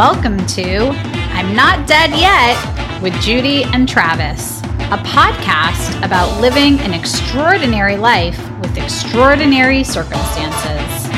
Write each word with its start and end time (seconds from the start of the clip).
Welcome 0.00 0.38
to 0.46 0.88
I'm 1.34 1.54
Not 1.54 1.86
Dead 1.86 2.08
Yet 2.12 3.02
with 3.02 3.12
Judy 3.20 3.64
and 3.64 3.86
Travis, 3.86 4.60
a 4.62 4.96
podcast 4.96 6.02
about 6.02 6.40
living 6.40 6.80
an 6.80 6.94
extraordinary 6.94 7.98
life 7.98 8.38
with 8.60 8.78
extraordinary 8.78 9.84
circumstances. 9.84 11.10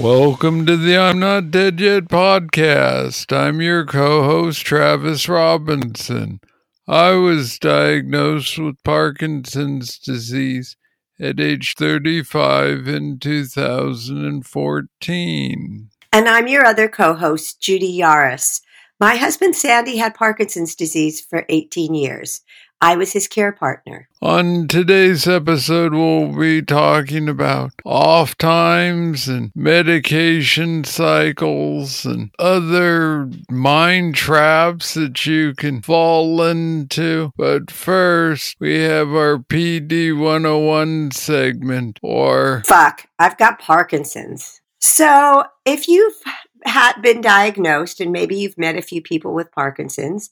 Welcome 0.00 0.66
to 0.66 0.76
the 0.76 0.96
I'm 0.96 1.18
Not 1.18 1.50
Dead 1.50 1.80
Yet 1.80 2.04
podcast. 2.04 3.36
I'm 3.36 3.60
your 3.60 3.84
co 3.84 4.22
host, 4.22 4.64
Travis 4.64 5.28
Robinson. 5.28 6.38
I 6.86 7.14
was 7.14 7.58
diagnosed 7.58 8.56
with 8.56 8.80
Parkinson's 8.84 9.98
disease 9.98 10.76
at 11.22 11.40
age 11.40 11.74
35 11.78 12.88
in 12.88 13.18
2014. 13.18 15.88
And 16.12 16.28
I'm 16.28 16.48
your 16.48 16.66
other 16.66 16.88
co 16.88 17.14
host, 17.14 17.60
Judy 17.60 17.96
Yaris. 17.96 18.60
My 19.00 19.16
husband 19.16 19.56
Sandy 19.56 19.96
had 19.96 20.14
Parkinson's 20.14 20.74
disease 20.74 21.18
for 21.20 21.46
18 21.48 21.94
years. 21.94 22.42
I 22.82 22.96
was 22.96 23.12
his 23.12 23.28
care 23.28 23.52
partner. 23.52 24.08
On 24.20 24.66
today's 24.66 25.28
episode, 25.28 25.94
we'll 25.94 26.36
be 26.36 26.62
talking 26.62 27.28
about 27.28 27.70
off 27.84 28.36
times 28.36 29.28
and 29.28 29.52
medication 29.54 30.82
cycles 30.82 32.04
and 32.04 32.32
other 32.40 33.30
mind 33.48 34.16
traps 34.16 34.94
that 34.94 35.24
you 35.24 35.54
can 35.54 35.80
fall 35.80 36.42
into. 36.42 37.30
But 37.36 37.70
first, 37.70 38.56
we 38.58 38.80
have 38.80 39.10
our 39.10 39.38
PD 39.38 40.18
101 40.18 41.12
segment 41.12 42.00
or 42.02 42.64
Fuck, 42.66 43.06
I've 43.20 43.38
got 43.38 43.60
Parkinson's. 43.60 44.60
So 44.80 45.44
if 45.64 45.86
you've 45.86 46.20
had 46.64 47.00
been 47.00 47.20
diagnosed 47.20 48.00
and 48.00 48.10
maybe 48.10 48.34
you've 48.34 48.58
met 48.58 48.76
a 48.76 48.82
few 48.82 49.00
people 49.00 49.34
with 49.34 49.52
Parkinson's, 49.52 50.30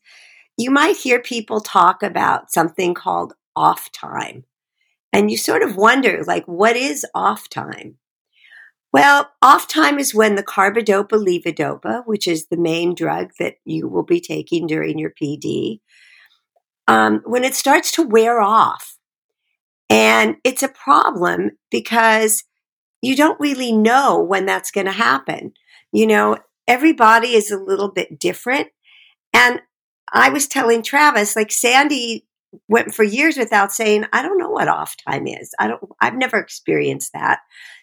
you 0.60 0.70
might 0.70 0.96
hear 0.96 1.20
people 1.20 1.60
talk 1.60 2.02
about 2.02 2.52
something 2.52 2.92
called 2.92 3.32
off 3.56 3.90
time. 3.92 4.44
And 5.12 5.30
you 5.30 5.36
sort 5.36 5.62
of 5.62 5.76
wonder, 5.76 6.22
like, 6.24 6.44
what 6.46 6.76
is 6.76 7.04
off 7.14 7.48
time? 7.48 7.96
Well, 8.92 9.30
off 9.40 9.68
time 9.68 9.98
is 9.98 10.14
when 10.14 10.34
the 10.34 10.42
carbidopa 10.42 11.12
levodopa, 11.12 12.02
which 12.06 12.28
is 12.28 12.46
the 12.46 12.56
main 12.56 12.94
drug 12.94 13.30
that 13.38 13.54
you 13.64 13.88
will 13.88 14.02
be 14.02 14.20
taking 14.20 14.66
during 14.66 14.98
your 14.98 15.12
PD, 15.20 15.80
um, 16.86 17.22
when 17.24 17.44
it 17.44 17.54
starts 17.54 17.92
to 17.92 18.02
wear 18.02 18.40
off. 18.40 18.98
And 19.88 20.36
it's 20.44 20.62
a 20.62 20.68
problem 20.68 21.52
because 21.70 22.44
you 23.00 23.16
don't 23.16 23.40
really 23.40 23.72
know 23.72 24.20
when 24.20 24.44
that's 24.44 24.70
going 24.70 24.86
to 24.86 24.92
happen. 24.92 25.52
You 25.92 26.06
know, 26.06 26.36
everybody 26.68 27.34
is 27.34 27.50
a 27.50 27.58
little 27.58 27.90
bit 27.90 28.18
different. 28.18 28.68
And 29.32 29.60
I 30.12 30.30
was 30.30 30.46
telling 30.46 30.82
Travis, 30.82 31.36
like 31.36 31.52
Sandy 31.52 32.26
went 32.68 32.94
for 32.94 33.04
years 33.04 33.36
without 33.36 33.72
saying, 33.72 34.04
I 34.12 34.22
don't 34.22 34.38
know 34.38 34.50
what 34.50 34.68
off 34.68 34.96
time 35.08 35.26
is. 35.26 35.52
I 35.58 35.68
don't, 35.68 35.82
I've 36.00 36.16
never 36.16 36.38
experienced 36.38 37.12
that. 37.12 37.40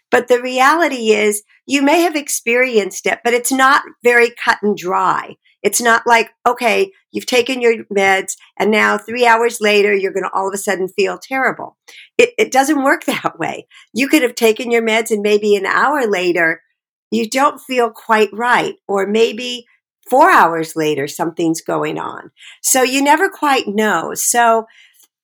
But 0.09 0.27
the 0.27 0.41
reality 0.41 1.11
is 1.11 1.43
you 1.65 1.81
may 1.81 2.01
have 2.01 2.15
experienced 2.15 3.05
it, 3.05 3.19
but 3.23 3.33
it's 3.33 3.51
not 3.51 3.83
very 4.03 4.31
cut 4.43 4.59
and 4.61 4.75
dry. 4.75 5.35
It's 5.63 5.81
not 5.81 6.03
like, 6.05 6.29
okay, 6.47 6.91
you've 7.11 7.25
taken 7.25 7.61
your 7.61 7.83
meds 7.85 8.37
and 8.57 8.71
now 8.71 8.97
three 8.97 9.25
hours 9.25 9.59
later, 9.59 9.93
you're 9.93 10.13
going 10.13 10.23
to 10.23 10.31
all 10.33 10.47
of 10.47 10.53
a 10.53 10.57
sudden 10.57 10.87
feel 10.87 11.17
terrible. 11.17 11.77
It, 12.17 12.29
it 12.37 12.51
doesn't 12.51 12.83
work 12.83 13.03
that 13.05 13.37
way. 13.37 13.67
You 13.93 14.07
could 14.07 14.21
have 14.21 14.35
taken 14.35 14.71
your 14.71 14.83
meds 14.83 15.11
and 15.11 15.21
maybe 15.21 15.55
an 15.55 15.65
hour 15.65 16.07
later, 16.07 16.61
you 17.11 17.29
don't 17.29 17.59
feel 17.59 17.89
quite 17.89 18.29
right. 18.31 18.75
Or 18.87 19.07
maybe 19.07 19.65
four 20.09 20.31
hours 20.31 20.75
later, 20.75 21.07
something's 21.07 21.61
going 21.61 21.99
on. 21.99 22.31
So 22.61 22.83
you 22.83 23.01
never 23.01 23.29
quite 23.29 23.67
know. 23.67 24.13
So 24.13 24.65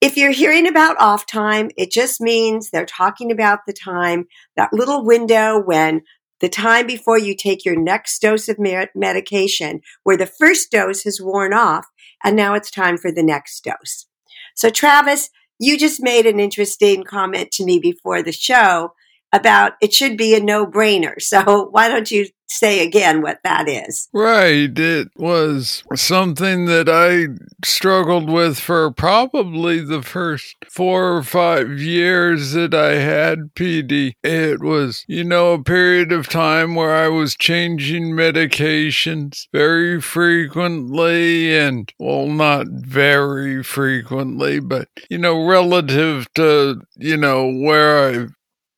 if 0.01 0.17
you're 0.17 0.31
hearing 0.31 0.67
about 0.67 0.99
off 0.99 1.25
time, 1.25 1.71
it 1.77 1.91
just 1.91 2.19
means 2.19 2.69
they're 2.69 2.85
talking 2.85 3.31
about 3.31 3.59
the 3.65 3.73
time, 3.73 4.27
that 4.57 4.73
little 4.73 5.05
window 5.05 5.61
when 5.61 6.01
the 6.41 6.49
time 6.49 6.85
before 6.85 7.17
you 7.17 7.35
take 7.35 7.63
your 7.63 7.79
next 7.79 8.21
dose 8.21 8.49
of 8.49 8.57
medication, 8.59 9.79
where 10.03 10.17
the 10.17 10.25
first 10.25 10.71
dose 10.71 11.03
has 11.03 11.21
worn 11.21 11.53
off, 11.53 11.85
and 12.21 12.35
now 12.35 12.53
it's 12.53 12.69
time 12.69 12.97
for 12.97 13.13
the 13.13 13.23
next 13.23 13.63
dose. 13.63 14.07
So, 14.55 14.69
Travis, 14.69 15.29
you 15.57 15.77
just 15.77 16.03
made 16.03 16.25
an 16.25 16.41
interesting 16.41 17.05
comment 17.05 17.51
to 17.53 17.63
me 17.63 17.79
before 17.79 18.21
the 18.21 18.33
show 18.33 18.93
about 19.33 19.73
it 19.81 19.93
should 19.93 20.17
be 20.17 20.35
a 20.35 20.39
no 20.39 20.65
brainer. 20.65 21.21
So, 21.21 21.67
why 21.71 21.89
don't 21.89 22.09
you 22.09 22.27
say 22.53 22.85
again 22.85 23.21
what 23.21 23.39
that 23.43 23.67
is. 23.67 24.07
Right. 24.13 24.77
It 24.77 25.09
was 25.15 25.83
something 25.95 26.65
that 26.65 26.87
I 26.87 27.33
struggled 27.65 28.29
with 28.29 28.59
for 28.59 28.91
probably 28.91 29.79
the 29.79 30.01
first 30.01 30.55
four 30.69 31.15
or 31.17 31.23
five 31.23 31.79
years 31.79 32.51
that 32.53 32.73
I 32.73 32.95
had 32.95 33.53
PD. 33.55 34.13
It 34.23 34.61
was, 34.61 35.03
you 35.07 35.23
know, 35.23 35.53
a 35.53 35.63
period 35.63 36.11
of 36.11 36.29
time 36.29 36.75
where 36.75 36.95
I 36.95 37.07
was 37.07 37.35
changing 37.35 38.11
medications 38.11 39.47
very 39.51 39.99
frequently 39.99 41.57
and, 41.57 41.91
well, 41.99 42.27
not 42.27 42.67
very 42.67 43.63
frequently, 43.63 44.59
but, 44.59 44.87
you 45.09 45.17
know, 45.17 45.45
relative 45.45 46.31
to, 46.35 46.81
you 46.95 47.17
know, 47.17 47.51
where 47.51 48.07
I've 48.07 48.33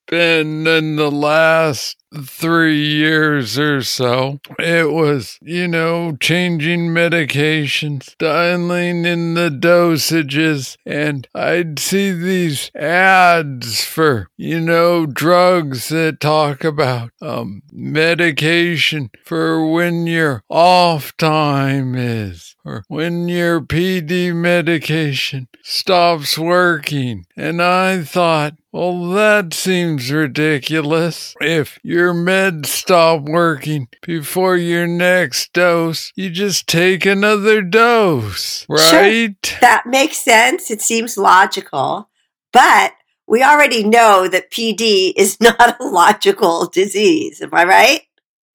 been 0.08 0.68
in 0.68 0.96
the 0.96 1.12
last 1.12 1.98
three 2.24 2.86
years 2.86 3.58
or 3.60 3.82
so, 3.82 4.40
it 4.60 4.92
was, 4.92 5.38
you 5.42 5.68
know, 5.68 6.16
changing 6.20 6.88
medications, 6.88 8.16
dialing 8.18 9.06
in 9.06 9.34
the 9.34 9.50
dosages, 9.50 10.78
and 10.86 11.28
I'd 11.34 11.80
see 11.80 12.12
these 12.12 12.72
ads 12.76 13.84
for, 13.84 14.30
you 14.38 14.62
know, 14.62 15.06
drugs 15.06 15.90
that 15.90 16.20
talk 16.20 16.64
about 16.64 17.12
um, 17.22 17.64
medication 17.72 19.10
for 19.24 19.70
when 19.70 20.08
your 20.08 20.44
off 20.50 21.16
time 21.18 21.96
is, 21.96 22.56
or 22.64 22.86
when 22.88 23.28
your 23.28 23.62
PD 23.62 24.34
medication 24.34 25.48
stops 25.64 26.38
working. 26.38 27.26
And 27.36 27.62
I 27.62 28.04
thought, 28.04 28.56
well, 28.76 29.08
that 29.12 29.54
seems 29.54 30.12
ridiculous. 30.12 31.34
If 31.40 31.80
your 31.82 32.14
meds 32.14 32.66
stop 32.66 33.22
working 33.22 33.88
before 34.06 34.58
your 34.58 34.86
next 34.86 35.54
dose, 35.54 36.12
you 36.18 36.30
just 36.30 36.68
take 36.68 37.06
another 37.06 37.62
dose, 37.62 38.66
right? 38.68 39.34
Sure. 39.46 39.60
That 39.62 39.86
makes 39.86 40.18
sense. 40.18 40.70
It 40.70 40.82
seems 40.82 41.18
logical. 41.18 42.10
But 42.52 42.92
we 43.30 43.42
already 43.42 43.82
know 43.82 44.28
that 44.28 44.52
PD 44.52 45.14
is 45.16 45.40
not 45.40 45.80
a 45.80 45.86
logical 45.86 46.68
disease. 46.68 47.42
Am 47.42 47.54
I 47.54 47.64
right? 47.64 48.02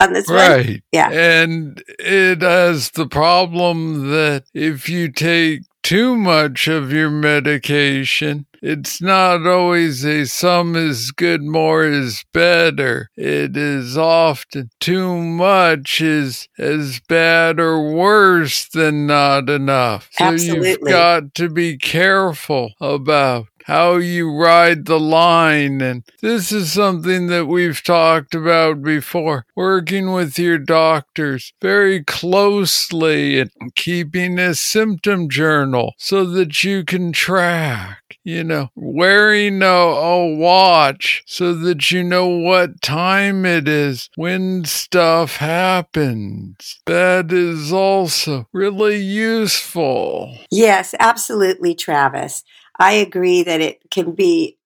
On 0.01 0.13
this 0.13 0.31
right. 0.31 0.67
One? 0.67 0.83
Yeah. 0.93 1.11
And 1.11 1.83
it 1.99 2.43
has 2.43 2.91
the 2.91 3.07
problem 3.07 4.11
that 4.11 4.45
if 4.53 4.87
you 4.87 5.11
take 5.11 5.63
too 5.91 6.15
much 6.15 6.69
of 6.69 6.93
your 6.93 7.11
medication, 7.11 8.47
it's 8.62 9.03
not 9.03 9.45
always 9.45 10.05
a 10.05 10.25
some 10.25 10.77
is 10.77 11.11
good, 11.11 11.43
more 11.43 11.84
is 11.84 12.25
better. 12.33 13.09
It 13.17 13.56
is 13.56 13.99
often 13.99 14.71
too 14.78 15.17
much 15.17 16.01
is 16.01 16.47
as 16.56 17.01
bad 17.09 17.59
or 17.59 17.93
worse 17.93 18.69
than 18.69 19.09
not 19.09 19.51
enough. 19.51 20.09
So 20.12 20.27
Absolutely. 20.27 20.69
you've 20.69 20.81
got 20.83 21.34
to 21.34 21.49
be 21.49 21.77
careful 21.77 22.75
about 22.81 23.49
how 23.65 23.97
you 23.97 24.31
ride 24.31 24.87
the 24.87 25.00
line. 25.00 25.81
And 25.81 26.04
this 26.21 26.53
is 26.53 26.72
something 26.72 27.26
that 27.28 27.47
we've 27.47 27.82
talked 27.82 28.34
about 28.34 28.83
before. 28.83 29.47
Working 29.54 30.12
with 30.12 30.39
your 30.39 30.59
doctors 30.59 31.53
very 31.60 32.03
closely 32.03 33.41
and 33.41 33.51
keeping 33.74 34.39
a 34.39 34.54
symptom 34.54 35.28
journal 35.28 35.95
so 35.98 36.24
that 36.24 36.65
you 36.65 36.84
can 36.84 37.12
track 37.12 38.10
you 38.24 38.45
know, 38.45 38.68
wearing 38.74 39.63
a, 39.63 39.66
a, 39.66 40.34
watch 40.34 41.22
so 41.27 41.54
that 41.54 41.91
you 41.91 42.03
know 42.03 42.28
what 42.28 42.83
time 42.83 43.47
it 43.47 43.66
is 43.66 44.10
when 44.16 44.65
stuff 44.65 45.36
happens. 45.36 46.80
That 46.86 47.33
is 47.33 47.72
also 47.72 48.47
really 48.53 48.98
useful. 48.98 50.36
Yes, 50.51 50.95
absolutely, 51.01 51.74
Travis. 51.74 52.45
I 52.80 52.92
agree 52.92 53.42
that 53.42 53.60
it 53.60 53.82
can 53.91 54.15
be 54.15 54.56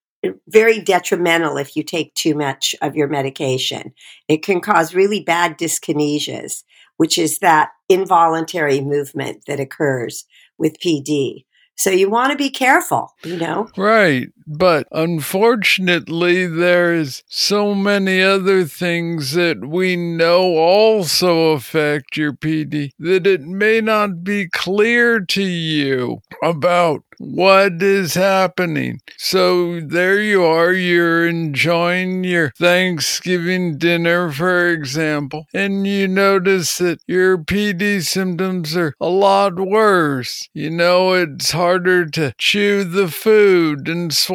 very 0.49 0.81
detrimental 0.81 1.59
if 1.59 1.77
you 1.77 1.83
take 1.83 2.15
too 2.15 2.35
much 2.35 2.75
of 2.81 2.97
your 2.97 3.09
medication. 3.09 3.93
It 4.29 4.43
can 4.43 4.61
cause 4.61 4.95
really 4.95 5.21
bad 5.21 5.59
dyskinesias, 5.59 6.63
which 6.97 7.19
is 7.19 7.41
that 7.41 7.71
involuntary 7.89 8.81
movement 8.81 9.45
that 9.47 9.61
occurs 9.61 10.25
with 10.57 10.79
PD. 10.81 11.45
So 11.77 11.91
you 11.91 12.09
want 12.09 12.31
to 12.31 12.39
be 12.39 12.51
careful, 12.51 13.13
you 13.25 13.37
know? 13.37 13.69
Right. 13.77 14.29
But 14.47 14.87
unfortunately, 14.93 16.47
there 16.47 16.95
is 16.95 17.23
so 17.29 17.75
many 17.75 18.23
other 18.23 18.65
things 18.65 19.33
that 19.33 19.67
we 19.67 19.97
know 19.97 20.57
also 20.57 21.53
affect 21.53 22.17
your 22.17 22.33
PD 22.33 22.91
that 22.99 23.27
it 23.27 23.43
may 23.43 23.81
not 23.81 24.23
be 24.23 24.49
clear 24.49 25.21
to 25.21 25.43
you 25.43 26.21
about 26.43 27.03
what 27.19 27.81
is 27.83 28.15
happening? 28.15 29.01
So 29.17 29.81
there 29.81 30.21
you 30.21 30.43
are, 30.45 30.73
you're 30.73 31.27
enjoying 31.29 32.25
your 32.25 32.53
Thanksgiving 32.59 33.79
dinner, 33.79 34.31
for 34.33 34.69
example, 34.69 35.47
and 35.55 35.87
you 35.87 36.09
notice 36.09 36.79
that 36.79 36.99
your 37.07 37.39
PD 37.39 38.03
symptoms 38.03 38.77
are 38.77 38.95
a 39.01 39.09
lot 39.09 39.57
worse. 39.57 40.49
You 40.55 40.71
know, 40.71 41.13
it's 41.13 41.53
harder 41.53 42.07
to 42.07 42.35
chew 42.39 42.85
the 42.85 43.09
food 43.09 43.89
and 43.89 44.13
swallow 44.13 44.34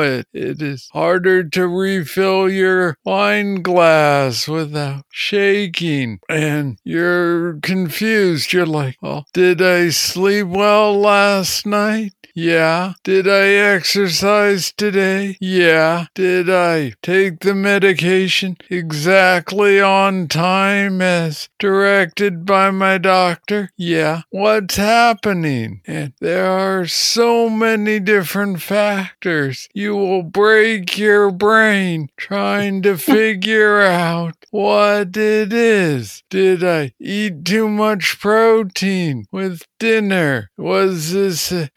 it. 0.00 0.26
It 0.32 0.62
is 0.62 0.88
harder 0.92 1.44
to 1.44 1.66
refill 1.68 2.50
your 2.50 2.96
wine 3.04 3.62
glass 3.62 4.48
without 4.48 5.04
shaking, 5.10 6.18
and 6.28 6.78
you're 6.84 7.58
confused. 7.60 8.52
You're 8.52 8.66
like, 8.66 8.96
oh, 9.02 9.22
did 9.32 9.62
I 9.62 9.90
sleep 9.90 10.46
well 10.48 10.98
last 10.98 11.66
night? 11.66 12.12
Yeah. 12.38 12.92
Did 13.02 13.26
I 13.26 13.48
exercise 13.48 14.70
today? 14.70 15.36
Yeah. 15.40 16.06
Did 16.14 16.48
I 16.48 16.92
take 17.02 17.40
the 17.40 17.52
medication 17.52 18.56
exactly 18.70 19.80
on 19.80 20.28
time 20.28 21.02
as 21.02 21.48
directed 21.58 22.46
by 22.46 22.70
my 22.70 22.96
doctor? 22.98 23.72
Yeah. 23.76 24.22
What's 24.30 24.76
happening? 24.76 25.82
And 25.84 26.12
there 26.20 26.46
are 26.46 26.86
so 26.86 27.50
many 27.50 27.98
different 27.98 28.62
factors. 28.62 29.68
You 29.74 29.96
will 29.96 30.22
break 30.22 30.96
your 30.96 31.32
brain 31.32 32.08
trying 32.16 32.82
to 32.82 32.96
figure 32.98 33.80
out 33.80 34.36
what 34.50 35.16
it 35.16 35.52
is. 35.52 36.22
Did 36.30 36.62
I 36.62 36.92
eat 37.00 37.44
too 37.44 37.68
much 37.68 38.20
protein 38.20 39.26
with 39.32 39.66
dinner? 39.80 40.50
Was 40.56 41.12
this 41.12 41.50
a 41.50 41.68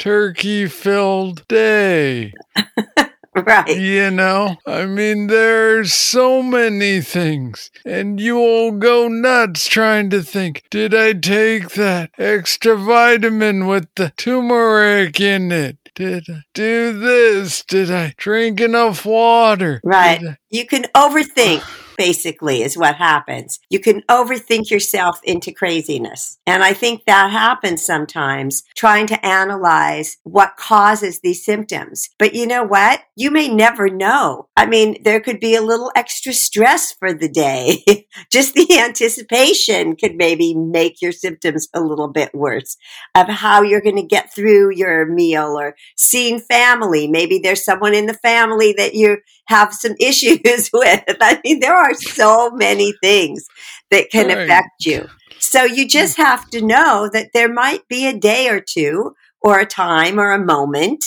filled 0.68 1.48
day? 1.48 2.34
right. 3.36 3.78
You 3.78 4.12
know, 4.12 4.58
I 4.68 4.86
mean, 4.86 5.28
there's 5.28 5.94
so 5.94 6.42
many 6.42 7.02
things, 7.02 7.72
and 7.86 8.20
you 8.20 8.36
will 8.36 8.72
go 8.72 9.08
nuts 9.08 9.68
trying 9.68 10.10
to 10.12 10.22
think 10.22 10.64
did 10.70 10.94
I 10.94 11.14
take 11.14 11.70
that 11.72 12.12
extra 12.18 12.76
vitamin 12.76 13.68
with 13.68 13.88
the 13.96 14.12
turmeric 14.18 15.20
in 15.20 15.52
it? 15.52 15.78
Did 15.94 16.24
I 16.30 16.44
do 16.54 16.98
this? 16.98 17.64
Did 17.64 17.92
I 17.92 18.14
drink 18.18 18.62
enough 18.62 19.06
water? 19.06 19.82
Right. 19.84 20.22
I- 20.24 20.38
you 20.50 20.66
can 20.66 20.84
overthink 20.96 21.64
basically 21.98 22.64
is 22.64 22.78
what 22.78 22.96
happens. 22.96 23.60
You 23.70 23.80
can 23.80 24.02
overthink 24.10 24.70
yourself 24.70 25.20
into 25.24 25.52
craziness. 25.52 26.38
And 26.46 26.64
I 26.64 26.74
think 26.74 27.06
that 27.06 27.32
happens 27.32 27.84
sometimes 27.84 28.64
trying 28.76 29.08
to 29.08 29.26
analyze 29.26 30.18
what 30.24 30.58
causes 30.58 31.20
these 31.20 31.46
symptoms. 31.46 32.10
But 32.18 32.34
you 32.34 32.48
know 32.48 32.64
what? 32.64 33.02
You 33.16 33.32
may 33.32 33.48
never 33.48 33.90
know. 33.90 34.48
I 34.56 34.66
mean, 34.66 35.02
there 35.04 35.20
could 35.20 35.40
be 35.40 35.56
a 35.56 35.62
little 35.62 35.92
extra 35.96 36.34
stress 36.34 36.92
for 36.94 37.14
the 37.14 37.30
day. 37.30 37.84
Just 38.32 38.54
the 38.54 38.80
anticipation 38.80 39.96
could 39.96 40.16
maybe 40.16 40.54
make 40.54 41.02
your 41.02 41.12
symptoms 41.12 41.68
a 41.74 41.82
little 41.82 42.08
bit 42.08 42.34
worse 42.34 42.78
of 43.16 43.28
how 43.28 43.62
you're 43.62 43.82
going 43.82 43.96
to 43.96 44.04
get 44.04 44.34
through 44.34 44.76
your 44.76 45.06
meal 45.06 45.58
or 45.60 45.76
seeing 45.96 46.40
family. 46.40 47.08
Maybe 47.08 47.40
there's 47.40 47.64
someone 47.64 47.94
in 47.94 48.06
the 48.06 48.14
family 48.14 48.74
that 48.78 48.94
you 48.96 49.18
have 49.52 49.74
some 49.74 49.94
issues 50.00 50.70
with. 50.74 51.04
I 51.22 51.40
mean, 51.44 51.60
there 51.60 51.76
are 51.76 51.94
so 51.94 52.50
many 52.52 52.94
things 53.04 53.46
that 53.92 54.10
can 54.10 54.28
Right. 54.28 54.40
affect 54.40 54.86
you. 54.86 55.08
So 55.40 55.64
you 55.64 55.84
hmm. 55.84 55.90
just 55.90 56.18
have 56.18 56.50
to 56.52 56.62
know 56.62 57.10
that 57.14 57.30
there 57.34 57.52
might 57.52 57.88
be 57.88 58.08
a 58.08 58.18
day 58.18 58.50
or 58.50 58.62
two 58.62 59.14
or 59.42 59.60
a 59.60 59.66
time 59.66 60.20
or 60.20 60.32
a 60.32 60.44
moment, 60.44 61.04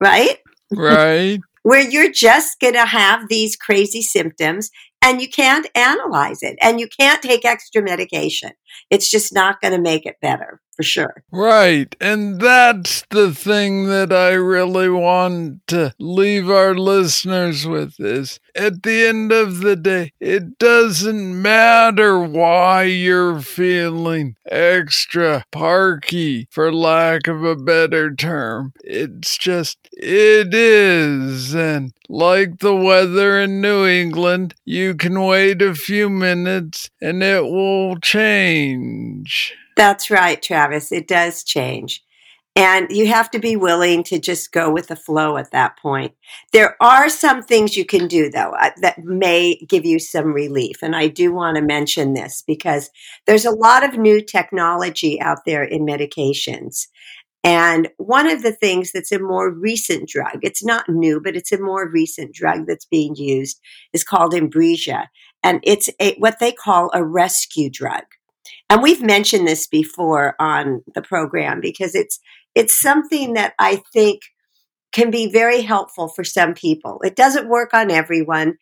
right? 0.00 0.38
right? 0.72 1.40
Where 1.62 1.80
you're 1.80 2.12
just 2.12 2.60
going 2.60 2.74
to 2.74 2.86
have 2.86 3.28
these 3.28 3.56
crazy 3.56 4.02
symptoms 4.02 4.70
and 5.02 5.20
you 5.20 5.28
can't 5.28 5.66
analyze 5.74 6.42
it 6.42 6.56
and 6.60 6.78
you 6.78 6.88
can't 6.98 7.22
take 7.22 7.44
extra 7.44 7.82
medication. 7.82 8.52
It's 8.90 9.10
just 9.10 9.32
not 9.32 9.60
going 9.60 9.74
to 9.74 9.80
make 9.80 10.06
it 10.06 10.16
better 10.20 10.60
for 10.76 10.82
sure. 10.82 11.22
Right. 11.30 11.94
And 12.00 12.40
that's 12.40 13.04
the 13.10 13.32
thing 13.32 13.86
that 13.88 14.12
I 14.12 14.32
really 14.32 14.88
want 14.88 15.66
to 15.68 15.94
leave 15.98 16.50
our 16.50 16.74
listeners 16.74 17.66
with 17.66 18.00
is 18.00 18.40
at 18.54 18.82
the 18.82 19.06
end 19.06 19.32
of 19.32 19.60
the 19.60 19.76
day, 19.76 20.12
it 20.20 20.58
doesn't 20.58 21.40
matter 21.40 22.18
why 22.18 22.84
you're 22.84 23.40
feeling 23.40 24.36
extra 24.46 25.44
parky, 25.52 26.48
for 26.50 26.72
lack 26.72 27.26
of 27.26 27.44
a 27.44 27.56
better 27.56 28.14
term. 28.14 28.72
It's 28.82 29.38
just, 29.38 29.78
it 29.92 30.54
is. 30.54 31.54
And 31.54 31.92
like 32.08 32.58
the 32.58 32.74
weather 32.74 33.40
in 33.40 33.60
New 33.60 33.86
England, 33.86 34.54
you 34.64 34.94
can 34.94 35.20
wait 35.20 35.62
a 35.62 35.74
few 35.74 36.10
minutes 36.10 36.90
and 37.00 37.22
it 37.22 37.44
will 37.44 37.96
change. 37.96 38.63
That's 39.76 40.10
right, 40.10 40.40
Travis. 40.40 40.92
It 40.92 41.08
does 41.08 41.44
change. 41.44 42.04
And 42.56 42.86
you 42.90 43.08
have 43.08 43.32
to 43.32 43.40
be 43.40 43.56
willing 43.56 44.04
to 44.04 44.20
just 44.20 44.52
go 44.52 44.70
with 44.70 44.86
the 44.86 44.94
flow 44.94 45.36
at 45.36 45.50
that 45.50 45.76
point. 45.76 46.14
There 46.52 46.76
are 46.80 47.08
some 47.08 47.42
things 47.42 47.76
you 47.76 47.84
can 47.84 48.06
do, 48.06 48.30
though, 48.30 48.52
uh, 48.52 48.70
that 48.80 49.02
may 49.02 49.56
give 49.68 49.84
you 49.84 49.98
some 49.98 50.32
relief. 50.32 50.76
And 50.80 50.94
I 50.94 51.08
do 51.08 51.32
want 51.32 51.56
to 51.56 51.62
mention 51.62 52.14
this 52.14 52.44
because 52.46 52.90
there's 53.26 53.44
a 53.44 53.50
lot 53.50 53.82
of 53.82 53.98
new 53.98 54.22
technology 54.22 55.20
out 55.20 55.38
there 55.44 55.64
in 55.64 55.84
medications. 55.84 56.86
And 57.42 57.88
one 57.96 58.30
of 58.30 58.42
the 58.42 58.52
things 58.52 58.92
that's 58.92 59.12
a 59.12 59.18
more 59.18 59.50
recent 59.50 60.08
drug, 60.08 60.38
it's 60.42 60.64
not 60.64 60.88
new, 60.88 61.20
but 61.20 61.36
it's 61.36 61.52
a 61.52 61.60
more 61.60 61.90
recent 61.90 62.32
drug 62.32 62.66
that's 62.68 62.86
being 62.86 63.16
used, 63.16 63.60
is 63.92 64.04
called 64.04 64.32
Inbrija. 64.32 65.08
And 65.42 65.58
it's 65.64 65.90
a, 66.00 66.14
what 66.18 66.38
they 66.38 66.52
call 66.52 66.90
a 66.94 67.04
rescue 67.04 67.68
drug. 67.68 68.04
And 68.68 68.82
we've 68.82 69.02
mentioned 69.02 69.46
this 69.46 69.66
before 69.66 70.34
on 70.38 70.82
the 70.94 71.02
program 71.02 71.60
because 71.60 71.94
it's 71.94 72.18
it's 72.54 72.78
something 72.78 73.34
that 73.34 73.54
I 73.58 73.82
think 73.92 74.20
can 74.92 75.10
be 75.10 75.30
very 75.30 75.62
helpful 75.62 76.08
for 76.08 76.22
some 76.22 76.54
people. 76.54 77.00
It 77.04 77.16
doesn't 77.16 77.48
work 77.48 77.74
on 77.74 77.90
everyone 77.90 78.54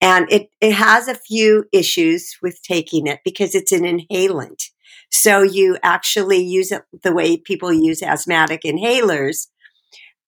and 0.00 0.30
it, 0.30 0.48
it 0.60 0.72
has 0.72 1.08
a 1.08 1.14
few 1.14 1.64
issues 1.72 2.36
with 2.42 2.60
taking 2.62 3.06
it 3.06 3.20
because 3.24 3.54
it's 3.54 3.72
an 3.72 3.84
inhalant. 3.84 4.70
So 5.10 5.42
you 5.42 5.78
actually 5.82 6.42
use 6.42 6.72
it 6.72 6.82
the 7.02 7.12
way 7.12 7.36
people 7.36 7.72
use 7.72 8.02
asthmatic 8.02 8.62
inhalers 8.62 9.46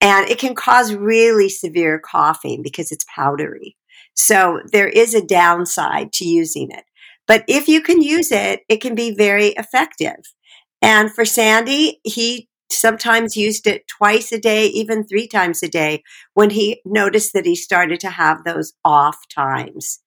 and 0.01 0.29
it 0.29 0.39
can 0.39 0.55
cause 0.55 0.95
really 0.95 1.49
severe 1.49 1.99
coughing 1.99 2.63
because 2.63 2.93
it's 2.93 3.05
powdery. 3.15 3.77
So 4.15 4.61
there 4.73 4.89
is 4.89 5.15
a 5.15 5.25
downside 5.25 6.13
to 6.15 6.25
using 6.25 6.71
it. 6.71 6.85
But 7.26 7.45
if 7.49 7.68
you 7.68 7.80
can 7.80 8.02
use 8.02 8.30
it, 8.30 8.61
it 8.68 8.80
can 8.80 8.95
be 8.95 9.14
very 9.14 9.49
effective. 9.49 10.35
And 10.83 11.12
for 11.12 11.25
Sandy, 11.25 12.00
he 12.04 12.49
sometimes 12.71 13.37
used 13.37 13.66
it 13.66 13.87
twice 13.88 14.33
a 14.33 14.38
day, 14.38 14.66
even 14.66 15.06
three 15.06 15.26
times 15.26 15.62
a 15.62 15.68
day 15.68 16.02
when 16.35 16.50
he 16.50 16.80
noticed 16.85 17.33
that 17.33 17.47
he 17.47 17.56
started 17.56 18.00
to 18.00 18.11
have 18.11 18.45
those 18.45 18.73
off 18.85 19.16
times. 19.33 20.00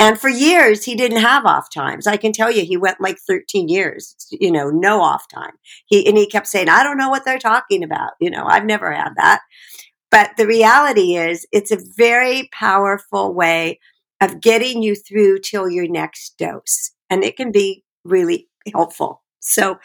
And 0.00 0.18
for 0.18 0.28
years, 0.28 0.84
he 0.84 0.94
didn't 0.94 1.22
have 1.22 1.44
off 1.44 1.66
times. 1.74 2.06
I 2.06 2.16
can 2.16 2.32
tell 2.32 2.52
you, 2.52 2.64
he 2.64 2.76
went 2.76 3.00
like 3.00 3.18
13 3.26 3.68
years, 3.68 4.14
you 4.30 4.52
know, 4.52 4.70
no 4.70 5.00
off 5.00 5.24
time. 5.28 5.52
He, 5.86 6.06
and 6.06 6.16
he 6.16 6.28
kept 6.28 6.46
saying, 6.46 6.68
I 6.68 6.84
don't 6.84 6.98
know 6.98 7.10
what 7.10 7.24
they're 7.24 7.38
talking 7.38 7.82
about. 7.82 8.12
You 8.20 8.30
know, 8.30 8.44
I've 8.46 8.64
never 8.64 8.92
had 8.92 9.14
that. 9.16 9.40
But 10.10 10.30
the 10.36 10.46
reality 10.46 11.16
is, 11.16 11.46
it's 11.52 11.72
a 11.72 11.82
very 11.96 12.48
powerful 12.52 13.34
way 13.34 13.80
of 14.20 14.40
getting 14.40 14.82
you 14.82 14.94
through 14.94 15.38
till 15.40 15.68
your 15.68 15.88
next 15.88 16.36
dose. 16.38 16.92
And 17.10 17.24
it 17.24 17.36
can 17.36 17.52
be 17.52 17.84
really 18.04 18.48
helpful. 18.72 19.22
So, 19.40 19.78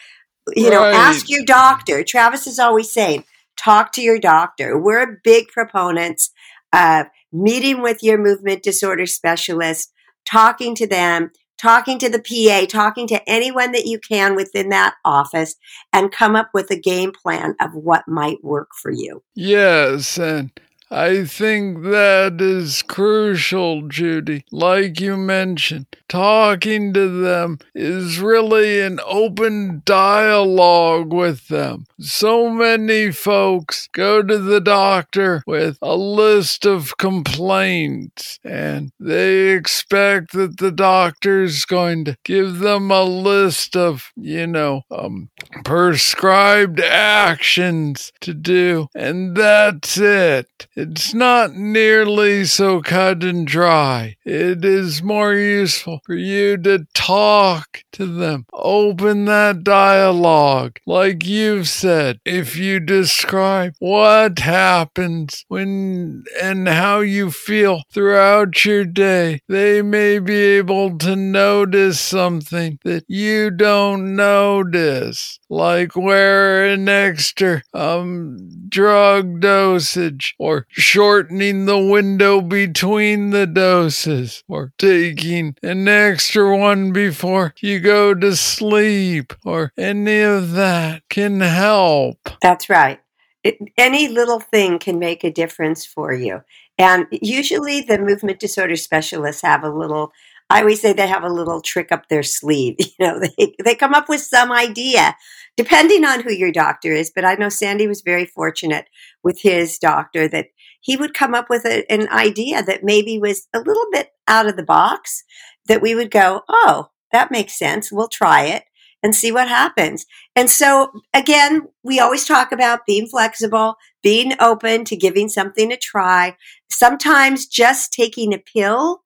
you 0.55 0.69
know, 0.69 0.83
ask 0.83 1.29
your 1.29 1.45
doctor. 1.45 2.03
Travis 2.03 2.47
is 2.47 2.59
always 2.59 2.91
saying, 2.91 3.23
talk 3.57 3.91
to 3.93 4.01
your 4.01 4.19
doctor. 4.19 4.77
We're 4.77 5.21
big 5.23 5.47
proponents 5.47 6.31
of 6.73 7.05
meeting 7.31 7.81
with 7.81 8.01
your 8.01 8.17
movement 8.17 8.63
disorder 8.63 9.05
specialist, 9.05 9.93
talking 10.25 10.75
to 10.75 10.87
them, 10.87 11.31
talking 11.61 11.97
to 11.99 12.09
the 12.09 12.19
PA, 12.19 12.65
talking 12.67 13.07
to 13.07 13.29
anyone 13.29 13.71
that 13.71 13.85
you 13.85 13.99
can 13.99 14.35
within 14.35 14.69
that 14.69 14.95
office, 15.05 15.55
and 15.93 16.11
come 16.11 16.35
up 16.35 16.49
with 16.53 16.69
a 16.71 16.79
game 16.79 17.11
plan 17.11 17.55
of 17.61 17.69
what 17.73 18.07
might 18.07 18.43
work 18.43 18.69
for 18.81 18.91
you. 18.91 19.23
Yes, 19.35 20.17
and 20.17 20.51
I 20.91 21.25
think 21.25 21.83
that 21.83 22.39
is 22.39 22.81
crucial, 22.83 23.87
Judy. 23.87 24.45
Like 24.51 24.99
you 24.99 25.17
mentioned, 25.17 25.87
talking 26.07 26.93
to 26.93 27.07
them 27.21 27.59
is 27.73 28.19
really 28.19 28.81
an 28.81 28.99
open 29.05 29.81
dialogue 29.85 31.11
with 31.11 31.47
them. 31.47 31.87
So 31.99 32.49
many 32.49 33.11
folks 33.11 33.87
go 33.91 34.21
to 34.21 34.37
the 34.37 34.61
doctor 34.61 35.43
with 35.47 35.77
a 35.81 35.95
list 35.95 36.65
of 36.65 36.97
complaints 36.97 38.39
and 38.43 38.91
they 38.99 39.49
expect 39.49 40.33
that 40.33 40.57
the 40.57 40.71
doctor's 40.71 41.65
going 41.65 42.05
to 42.05 42.17
give 42.23 42.59
them 42.59 42.91
a 42.91 43.03
list 43.03 43.75
of, 43.75 44.11
you 44.15 44.45
know, 44.45 44.83
um, 44.91 45.29
prescribed 45.63 46.79
actions 46.79 48.11
to 48.21 48.33
do, 48.33 48.87
and 48.95 49.35
that's 49.35 49.97
it. 49.97 50.67
It's 50.75 51.13
not 51.13 51.53
nearly 51.53 52.45
so 52.45 52.81
cut 52.81 53.23
and 53.23 53.45
dry. 53.45 54.15
It 54.25 54.65
is 54.65 55.03
more 55.03 55.35
useful 55.35 55.99
for 56.03 56.15
you 56.15 56.57
to 56.57 56.87
talk 56.95 57.83
to 57.91 58.07
them, 58.07 58.47
open 58.51 59.25
that 59.25 59.63
dialogue, 59.63 60.79
like 60.87 61.27
you've 61.27 61.67
said. 61.67 62.19
If 62.25 62.57
you 62.57 62.79
describe 62.79 63.75
what 63.77 64.39
happens 64.39 65.45
when 65.47 66.23
and 66.41 66.67
how 66.67 67.01
you 67.01 67.29
feel 67.29 67.83
throughout 67.91 68.65
your 68.65 68.83
day, 68.83 69.41
they 69.47 69.83
may 69.83 70.17
be 70.17 70.33
able 70.57 70.97
to 70.99 71.15
notice 71.15 71.99
something 71.99 72.79
that 72.83 73.05
you 73.07 73.51
don't 73.51 74.15
notice, 74.15 75.39
like 75.51 75.95
where 75.95 76.65
an 76.65 76.89
extra 76.89 77.61
um 77.75 78.37
drug 78.69 79.39
dosage 79.39 80.33
or 80.39 80.62
shortening 80.69 81.65
the 81.65 81.79
window 81.79 82.41
between 82.41 83.31
the 83.31 83.47
doses 83.47 84.43
or 84.47 84.73
taking 84.77 85.55
an 85.63 85.87
extra 85.87 86.57
one 86.57 86.91
before 86.91 87.53
you 87.59 87.79
go 87.79 88.13
to 88.13 88.35
sleep 88.35 89.33
or 89.45 89.71
any 89.77 90.21
of 90.21 90.51
that 90.51 91.03
can 91.09 91.39
help. 91.41 92.17
That's 92.41 92.69
right. 92.69 92.99
It, 93.43 93.57
any 93.77 94.07
little 94.07 94.39
thing 94.39 94.79
can 94.79 94.99
make 94.99 95.23
a 95.23 95.31
difference 95.31 95.85
for 95.85 96.13
you. 96.13 96.41
And 96.77 97.05
usually 97.11 97.81
the 97.81 97.99
movement 97.99 98.39
disorder 98.39 98.75
specialists 98.75 99.41
have 99.41 99.63
a 99.63 99.69
little 99.69 100.11
I 100.49 100.59
always 100.59 100.81
say 100.81 100.93
they 100.93 101.07
have 101.07 101.23
a 101.23 101.29
little 101.29 101.61
trick 101.61 101.91
up 101.91 102.09
their 102.09 102.23
sleeve. 102.23 102.75
You 102.99 103.07
know, 103.07 103.19
they, 103.19 103.55
they 103.63 103.75
come 103.75 103.95
up 103.95 104.07
with 104.07 104.21
some 104.21 104.51
idea, 104.51 105.15
depending 105.57 106.05
on 106.05 106.21
who 106.21 106.31
your 106.31 106.51
doctor 106.51 106.91
is. 106.91 107.11
But 107.13 107.25
I 107.25 107.33
know 107.35 107.49
Sandy 107.49 107.87
was 107.87 108.01
very 108.01 108.25
fortunate 108.25 108.85
with 109.23 109.41
his 109.41 109.79
doctor 109.79 110.27
that 110.27 110.47
he 110.83 110.97
would 110.97 111.13
come 111.13 111.33
up 111.33 111.49
with 111.49 111.65
a, 111.65 111.89
an 111.91 112.09
idea 112.09 112.61
that 112.61 112.83
maybe 112.83 113.17
was 113.17 113.47
a 113.53 113.59
little 113.59 113.87
bit 113.91 114.09
out 114.27 114.47
of 114.47 114.57
the 114.57 114.63
box 114.63 115.23
that 115.67 115.81
we 115.81 115.95
would 115.95 116.11
go, 116.11 116.41
oh, 116.49 116.89
that 117.11 117.31
makes 117.31 117.57
sense. 117.57 117.91
We'll 117.91 118.09
try 118.09 118.45
it 118.45 118.63
and 119.01 119.15
see 119.15 119.31
what 119.31 119.47
happens. 119.47 120.05
And 120.35 120.49
so 120.49 120.91
again, 121.13 121.67
we 121.83 121.99
always 121.99 122.25
talk 122.25 122.51
about 122.51 122.85
being 122.85 123.07
flexible, 123.07 123.75
being 124.01 124.33
open 124.39 124.85
to 124.85 124.95
giving 124.95 125.29
something 125.29 125.71
a 125.71 125.77
try. 125.77 126.35
Sometimes 126.69 127.45
just 127.45 127.93
taking 127.93 128.33
a 128.33 128.39
pill 128.39 129.02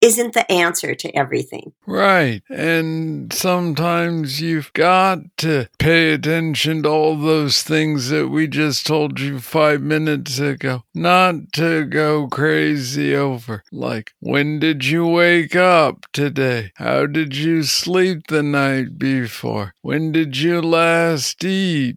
isn't 0.00 0.34
the 0.34 0.50
answer 0.50 0.94
to 0.94 1.16
everything. 1.16 1.72
Right. 1.86 2.42
And 2.50 3.32
sometimes 3.32 4.40
you've 4.40 4.72
got 4.72 5.18
to 5.38 5.68
pay 5.78 6.12
attention 6.12 6.82
to 6.82 6.88
all 6.88 7.16
those 7.16 7.62
things 7.62 8.08
that 8.10 8.28
we 8.28 8.46
just 8.46 8.86
told 8.86 9.20
you 9.20 9.40
five 9.40 9.80
minutes 9.80 10.38
ago, 10.38 10.84
not 10.94 11.52
to 11.54 11.84
go 11.84 12.28
crazy 12.28 13.14
over. 13.14 13.64
Like, 13.72 14.12
when 14.20 14.58
did 14.58 14.84
you 14.84 15.06
wake 15.06 15.56
up 15.56 16.06
today? 16.12 16.72
How 16.76 17.06
did 17.06 17.36
you 17.36 17.62
sleep 17.62 18.26
the 18.28 18.42
night 18.42 18.98
before? 18.98 19.74
When 19.82 20.12
did 20.12 20.36
you 20.36 20.60
last 20.60 21.44
eat? 21.44 21.96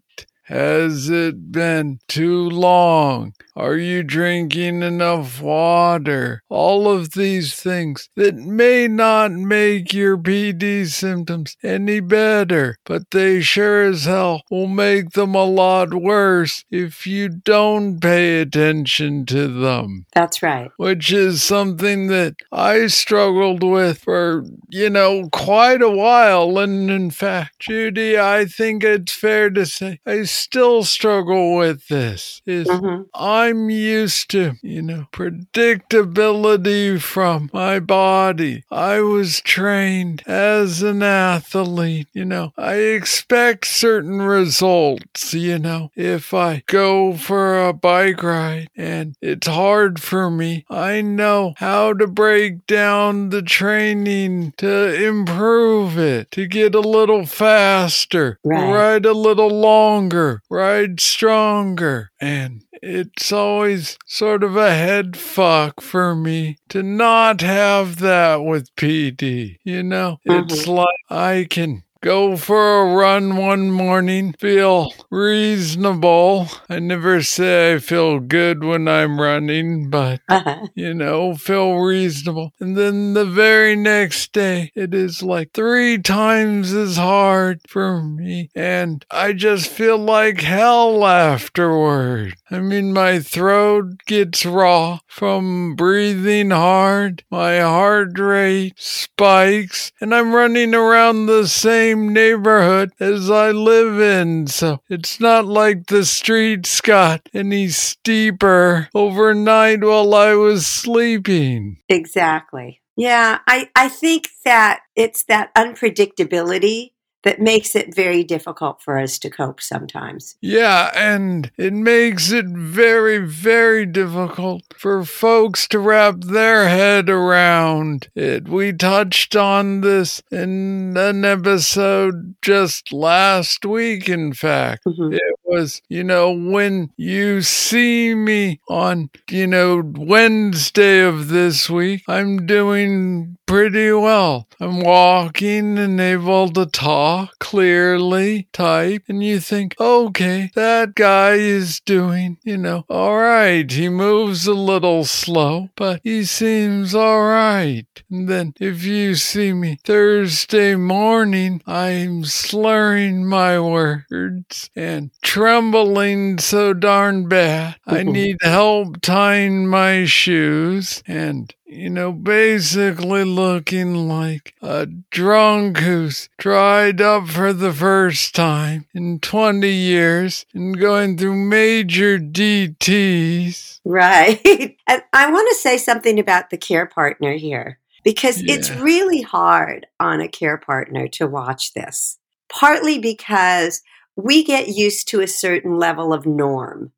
Has 0.50 1.12
it 1.12 1.52
been 1.52 2.00
too 2.08 2.50
long? 2.50 3.36
Are 3.56 3.78
you 3.78 4.02
drinking 4.02 4.82
enough 4.82 5.42
water? 5.42 6.42
All 6.50 6.90
of 6.90 7.12
these 7.12 7.54
things 7.54 8.10
that 8.16 8.34
may 8.34 8.88
not 8.88 9.32
make 9.32 9.94
your 9.94 10.18
PD 10.18 10.88
symptoms 10.88 11.56
any 11.62 12.00
better, 12.00 12.78
but 12.84 13.12
they 13.12 13.42
sure 13.42 13.84
as 13.84 14.06
hell 14.06 14.42
will 14.50 14.66
make 14.66 15.12
them 15.12 15.36
a 15.36 15.46
lot 15.46 15.94
worse 15.94 16.64
if 16.72 17.06
you 17.06 17.30
don't 17.30 18.00
pay 18.00 18.42
attention 18.42 19.28
to 19.28 19.48
them. 19.50 20.08
That's 20.16 20.42
right. 20.42 20.72
Which 20.78 21.14
is 21.14 21.44
something 21.44 22.08
that 22.08 22.38
I 22.52 22.88
struggled 22.88 23.62
with 23.62 24.00
for, 24.00 24.46
you 24.70 24.90
know, 24.90 25.30
quite 25.32 25.84
a 25.84 25.92
while. 25.92 26.58
And 26.58 26.90
in 26.90 27.12
fact, 27.12 27.60
Judy, 27.60 28.18
I 28.18 28.46
think 28.46 28.84
it's 28.84 29.12
fair 29.12 29.52
to 29.52 29.68
say 29.68 30.00
I 30.08 30.24
still 30.40 30.84
struggle 30.84 31.56
with 31.56 31.88
this. 31.88 32.42
Is 32.46 32.68
mm-hmm. 32.68 33.04
I'm 33.14 33.70
used 33.70 34.30
to, 34.32 34.54
you 34.62 34.82
know, 34.82 35.08
predictability 35.12 37.02
from 37.02 37.50
my 37.54 37.80
body. 37.80 38.64
I 38.72 39.02
was 39.02 39.42
trained 39.42 40.24
as 40.26 40.82
an 40.82 41.04
athlete, 41.04 42.08
you 42.14 42.26
know, 42.26 42.54
I 42.58 42.76
expect 42.76 43.68
certain 43.68 44.22
results, 44.22 45.34
you 45.34 45.60
know, 45.60 45.92
if 45.96 46.34
I 46.34 46.64
go 46.68 47.14
for 47.14 47.68
a 47.68 47.74
bike 47.74 48.22
ride 48.24 48.70
and 48.76 49.16
it's 49.22 49.48
hard 49.48 50.02
for 50.02 50.30
me, 50.30 50.66
I 50.70 51.02
know 51.02 51.54
how 51.58 51.94
to 51.94 52.08
break 52.08 52.68
down 52.68 53.30
the 53.30 53.42
training 53.42 54.54
to 54.58 55.08
improve 55.08 55.98
it, 55.98 56.32
to 56.32 56.46
get 56.48 56.76
a 56.76 56.80
little 56.80 57.26
faster, 57.26 58.40
right. 58.44 58.72
ride 58.72 59.06
a 59.06 59.14
little 59.14 59.50
longer, 59.50 60.29
ride 60.50 61.00
stronger. 61.00 62.12
And 62.20 62.64
it's 62.82 63.32
always 63.32 63.98
sort 64.06 64.44
of 64.44 64.56
a 64.56 64.72
head 64.72 65.18
fuck 65.18 65.82
for 65.82 66.16
me 66.16 66.58
to 66.70 66.84
not 66.84 67.42
have 67.42 67.98
that 68.00 68.44
with 68.44 68.76
PD. 68.76 69.58
You 69.64 69.84
know, 69.84 70.18
mm-hmm. 70.28 70.44
it's 70.44 70.68
like 70.68 70.88
I 71.10 71.48
can 71.50 71.84
go 72.02 72.38
for 72.38 72.82
a 72.82 72.94
run 72.94 73.36
one 73.36 73.72
morning, 73.72 74.34
feel 74.40 74.94
reasonable. 75.10 76.48
I 76.70 76.80
never 76.80 77.22
say 77.22 77.74
I 77.74 77.80
feel 77.80 78.20
good 78.20 78.64
when 78.64 78.88
I'm 78.88 79.20
running, 79.20 79.90
but 79.90 80.22
uh-huh. 80.30 80.68
you 80.76 80.94
know, 80.94 81.36
feel 81.36 81.76
reasonable. 81.76 82.54
And 82.60 82.78
then 82.78 83.14
the 83.14 83.26
very 83.26 83.76
next 83.76 84.32
day, 84.34 84.72
it 84.76 84.94
is 84.94 85.22
like 85.22 85.52
three 85.54 85.98
times 85.98 86.74
as 86.74 86.98
hard 86.98 87.62
for 87.68 88.02
me. 88.02 88.50
And 88.56 89.06
I 89.12 89.34
just 89.34 89.68
feel 89.68 89.98
like 89.98 90.42
hell 90.42 91.06
afterward. 91.06 92.36
I 92.52 92.60
mean, 92.60 92.94
my 92.94 93.20
throat 93.20 94.06
gets 94.08 94.46
raw 94.46 95.00
from 95.06 95.76
breathing 95.76 96.50
hard. 96.50 97.24
My 97.30 97.60
heart 97.60 98.18
rate 98.18 98.74
spikes 98.78 99.92
and 100.02 100.16
I'm 100.16 100.34
running 100.34 100.74
around 100.74 101.26
the 101.26 101.48
same 101.48 102.12
neighborhood 102.12 102.92
as 103.00 103.30
I 103.30 103.52
live 103.52 104.00
in, 104.00 104.48
so 104.48 104.82
it's 104.90 105.20
not 105.20 105.46
like 105.46 105.88
the 105.88 106.06
streets 106.06 106.82
got 106.82 107.30
any 107.34 107.68
steeper 107.68 108.90
overnight 108.96 109.84
while 109.84 110.16
I 110.16 110.34
was 110.34 110.66
sleeping. 110.66 111.78
Exactly. 111.88 112.82
Yeah, 112.96 113.40
I, 113.48 113.70
I 113.76 113.90
think 113.90 114.28
that 114.44 114.82
it's 114.96 115.24
that 115.26 115.54
unpredictability 115.56 116.92
that 117.24 117.42
makes 117.42 117.76
it 117.76 117.94
very 117.94 118.24
difficult 118.24 118.82
for 118.82 118.98
us 118.98 119.20
to 119.20 119.30
cope 119.30 119.62
sometimes. 119.62 120.36
Yeah, 120.42 120.92
and 120.96 121.52
it 121.58 121.74
makes 121.74 122.32
it 122.32 122.46
very, 122.46 123.18
very 123.18 123.86
difficult 123.86 124.64
for 124.78 125.04
folks 125.04 125.68
to 125.70 125.80
wrap 125.80 126.22
their 126.22 126.70
head 126.70 127.10
around 127.10 128.10
it. 128.16 128.48
We 128.48 128.72
touched 128.74 129.36
on 129.36 129.82
this 129.82 130.22
in 130.32 130.96
an 130.98 131.26
episode 131.26 132.36
just 132.42 132.94
last 132.94 133.66
week, 133.66 134.08
in 134.08 134.34
fact. 134.34 134.86
Mm-hmm. 134.86 135.14
It 135.14 135.39
was, 135.50 135.82
you 135.90 136.04
know, 136.04 136.32
when 136.32 136.92
you 136.98 137.42
see 137.42 138.14
me 138.16 138.60
on, 138.70 139.10
you 139.30 139.48
know, 139.48 139.82
Wednesday 139.84 141.02
of 141.02 141.30
this 141.30 141.70
week, 141.70 142.04
I'm 142.08 142.46
doing 142.46 143.38
pretty 143.46 143.92
well. 143.92 144.48
I'm 144.60 144.80
walking 144.82 145.78
and 145.78 146.00
able 146.00 146.50
to 146.50 146.66
talk 146.68 147.40
clearly, 147.40 148.48
type, 148.54 149.04
and 149.08 149.24
you 149.24 149.40
think, 149.40 149.76
okay, 149.80 150.52
that 150.56 150.94
guy 150.96 151.34
is 151.34 151.80
doing, 151.80 152.38
you 152.44 152.58
know, 152.58 152.86
all 152.90 153.18
right. 153.18 153.70
He 153.72 153.90
moves 153.90 154.46
a 154.48 154.54
little 154.54 155.04
slow, 155.06 155.70
but 155.76 156.02
he 156.04 156.26
seems 156.26 156.94
all 156.94 157.24
right. 157.24 157.86
And 158.12 158.28
then 158.28 158.54
if 158.60 158.84
you 158.84 159.16
see 159.16 159.54
me 159.54 159.78
Thursday 159.84 160.76
morning, 160.76 161.62
I'm 161.66 162.26
slurring 162.26 163.26
my 163.28 163.60
words 163.60 164.70
and 164.76 165.12
trembling 165.40 166.38
so 166.38 166.74
darn 166.74 167.26
bad. 167.30 167.74
I 167.88 168.04
need 168.04 168.36
help 168.42 169.00
tying 169.00 169.68
my 169.68 170.04
shoes 170.04 171.02
and, 171.08 171.56
you 171.66 171.90
know, 171.90 172.12
basically 172.12 173.24
looking 173.24 174.10
like 174.10 174.54
a 174.62 174.86
drunk 174.86 175.78
who's 175.78 176.28
dried 176.40 177.00
up 177.00 177.30
for 177.30 177.54
the 177.54 177.72
first 177.72 178.36
time 178.36 178.86
in 178.94 179.20
20 179.20 179.70
years 179.70 180.46
and 180.54 180.78
going 180.78 181.18
through 181.18 181.38
major 181.38 182.20
DTs. 182.20 183.80
Right. 183.86 184.76
And 184.90 185.04
I 185.14 185.32
want 185.32 185.48
to 185.52 185.62
say 185.62 185.78
something 185.78 186.20
about 186.20 186.50
the 186.50 186.58
care 186.58 186.88
partner 186.88 187.34
here 187.34 187.78
because 188.04 188.42
yeah. 188.42 188.56
it's 188.56 188.72
really 188.72 189.22
hard 189.22 189.86
on 190.00 190.20
a 190.20 190.28
care 190.28 190.58
partner 190.58 191.08
to 191.10 191.28
watch 191.28 191.74
this. 191.76 192.18
Partly 192.52 192.98
because 192.98 193.84
we 194.24 194.44
get 194.44 194.68
used 194.68 195.08
to 195.10 195.22
a 195.22 195.28
certain 195.28 195.78
level 195.78 196.14
of 196.14 196.26
norm 196.26 196.92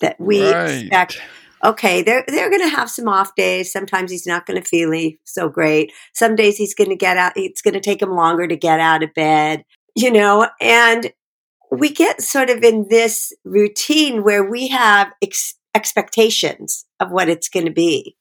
that 0.00 0.20
we 0.20 0.50
right. 0.50 0.82
expect. 0.82 1.20
Okay, 1.64 2.02
they're 2.02 2.24
they're 2.28 2.50
going 2.50 2.62
to 2.62 2.76
have 2.76 2.88
some 2.88 3.08
off 3.08 3.34
days. 3.34 3.72
Sometimes 3.72 4.12
he's 4.12 4.26
not 4.26 4.46
going 4.46 4.62
to 4.62 4.68
feel 4.68 5.12
so 5.24 5.48
great. 5.48 5.92
Some 6.14 6.36
days 6.36 6.56
he's 6.56 6.74
going 6.74 6.90
to 6.90 6.96
get 6.96 7.16
out. 7.16 7.32
It's 7.36 7.62
going 7.62 7.74
to 7.74 7.80
take 7.80 8.00
him 8.00 8.12
longer 8.12 8.46
to 8.46 8.56
get 8.56 8.78
out 8.78 9.02
of 9.02 9.12
bed. 9.14 9.64
You 9.96 10.12
know, 10.12 10.48
and 10.60 11.12
we 11.72 11.90
get 11.90 12.22
sort 12.22 12.50
of 12.50 12.62
in 12.62 12.86
this 12.88 13.32
routine 13.44 14.22
where 14.22 14.48
we 14.48 14.68
have 14.68 15.12
ex- 15.20 15.56
expectations 15.74 16.86
of 17.00 17.10
what 17.10 17.28
it's 17.28 17.48
going 17.48 17.66
to 17.66 17.72
be. 17.72 18.16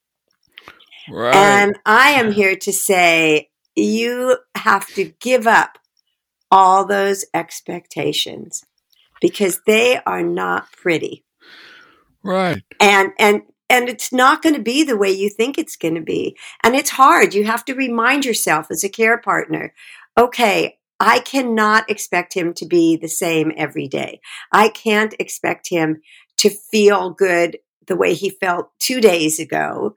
Right. 1.09 1.35
And 1.35 1.77
I 1.85 2.11
am 2.11 2.31
here 2.31 2.55
to 2.55 2.73
say 2.73 3.49
you 3.75 4.37
have 4.55 4.87
to 4.95 5.13
give 5.21 5.45
up 5.45 5.77
all 6.51 6.85
those 6.85 7.25
expectations 7.33 8.63
because 9.21 9.61
they 9.65 9.99
are 10.05 10.23
not 10.23 10.71
pretty. 10.71 11.25
Right. 12.23 12.63
And 12.79 13.11
and 13.19 13.41
and 13.69 13.89
it's 13.89 14.13
not 14.13 14.41
going 14.41 14.55
to 14.55 14.61
be 14.61 14.83
the 14.83 14.97
way 14.97 15.11
you 15.11 15.29
think 15.29 15.57
it's 15.57 15.75
going 15.75 15.95
to 15.95 16.01
be. 16.01 16.37
And 16.63 16.75
it's 16.75 16.91
hard. 16.91 17.33
You 17.33 17.43
have 17.45 17.65
to 17.65 17.73
remind 17.73 18.23
yourself 18.23 18.67
as 18.71 18.83
a 18.83 18.89
care 18.89 19.17
partner, 19.17 19.73
okay, 20.17 20.77
I 20.99 21.19
cannot 21.19 21.89
expect 21.89 22.33
him 22.33 22.53
to 22.55 22.65
be 22.65 22.95
the 22.95 23.09
same 23.09 23.51
every 23.57 23.87
day. 23.87 24.21
I 24.51 24.69
can't 24.69 25.13
expect 25.19 25.69
him 25.69 26.01
to 26.37 26.49
feel 26.49 27.11
good 27.11 27.57
the 27.87 27.95
way 27.95 28.13
he 28.13 28.29
felt 28.29 28.71
2 28.79 29.01
days 29.01 29.39
ago 29.39 29.95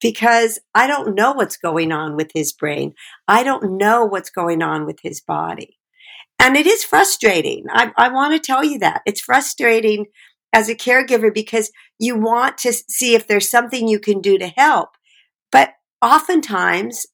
because 0.00 0.58
I 0.74 0.86
don't 0.86 1.14
know 1.14 1.32
what's 1.32 1.56
going 1.56 1.92
on 1.92 2.16
with 2.16 2.30
his 2.34 2.52
brain. 2.52 2.94
I 3.26 3.42
don't 3.42 3.78
know 3.78 4.04
what's 4.04 4.30
going 4.30 4.62
on 4.62 4.86
with 4.86 5.00
his 5.02 5.20
body. 5.20 5.78
And 6.38 6.56
it 6.56 6.66
is 6.66 6.84
frustrating. 6.84 7.64
I, 7.70 7.92
I 7.96 8.08
want 8.10 8.34
to 8.34 8.38
tell 8.38 8.64
you 8.64 8.78
that. 8.80 9.02
It's 9.06 9.20
frustrating 9.20 10.06
as 10.52 10.68
a 10.68 10.74
caregiver 10.74 11.32
because 11.32 11.70
you 11.98 12.16
want 12.18 12.58
to 12.58 12.72
see 12.72 13.14
if 13.14 13.26
there's 13.26 13.50
something 13.50 13.88
you 13.88 13.98
can 13.98 14.20
do 14.20 14.38
to 14.38 14.48
help. 14.48 14.90
But 15.50 15.74
oftentimes 16.02 17.06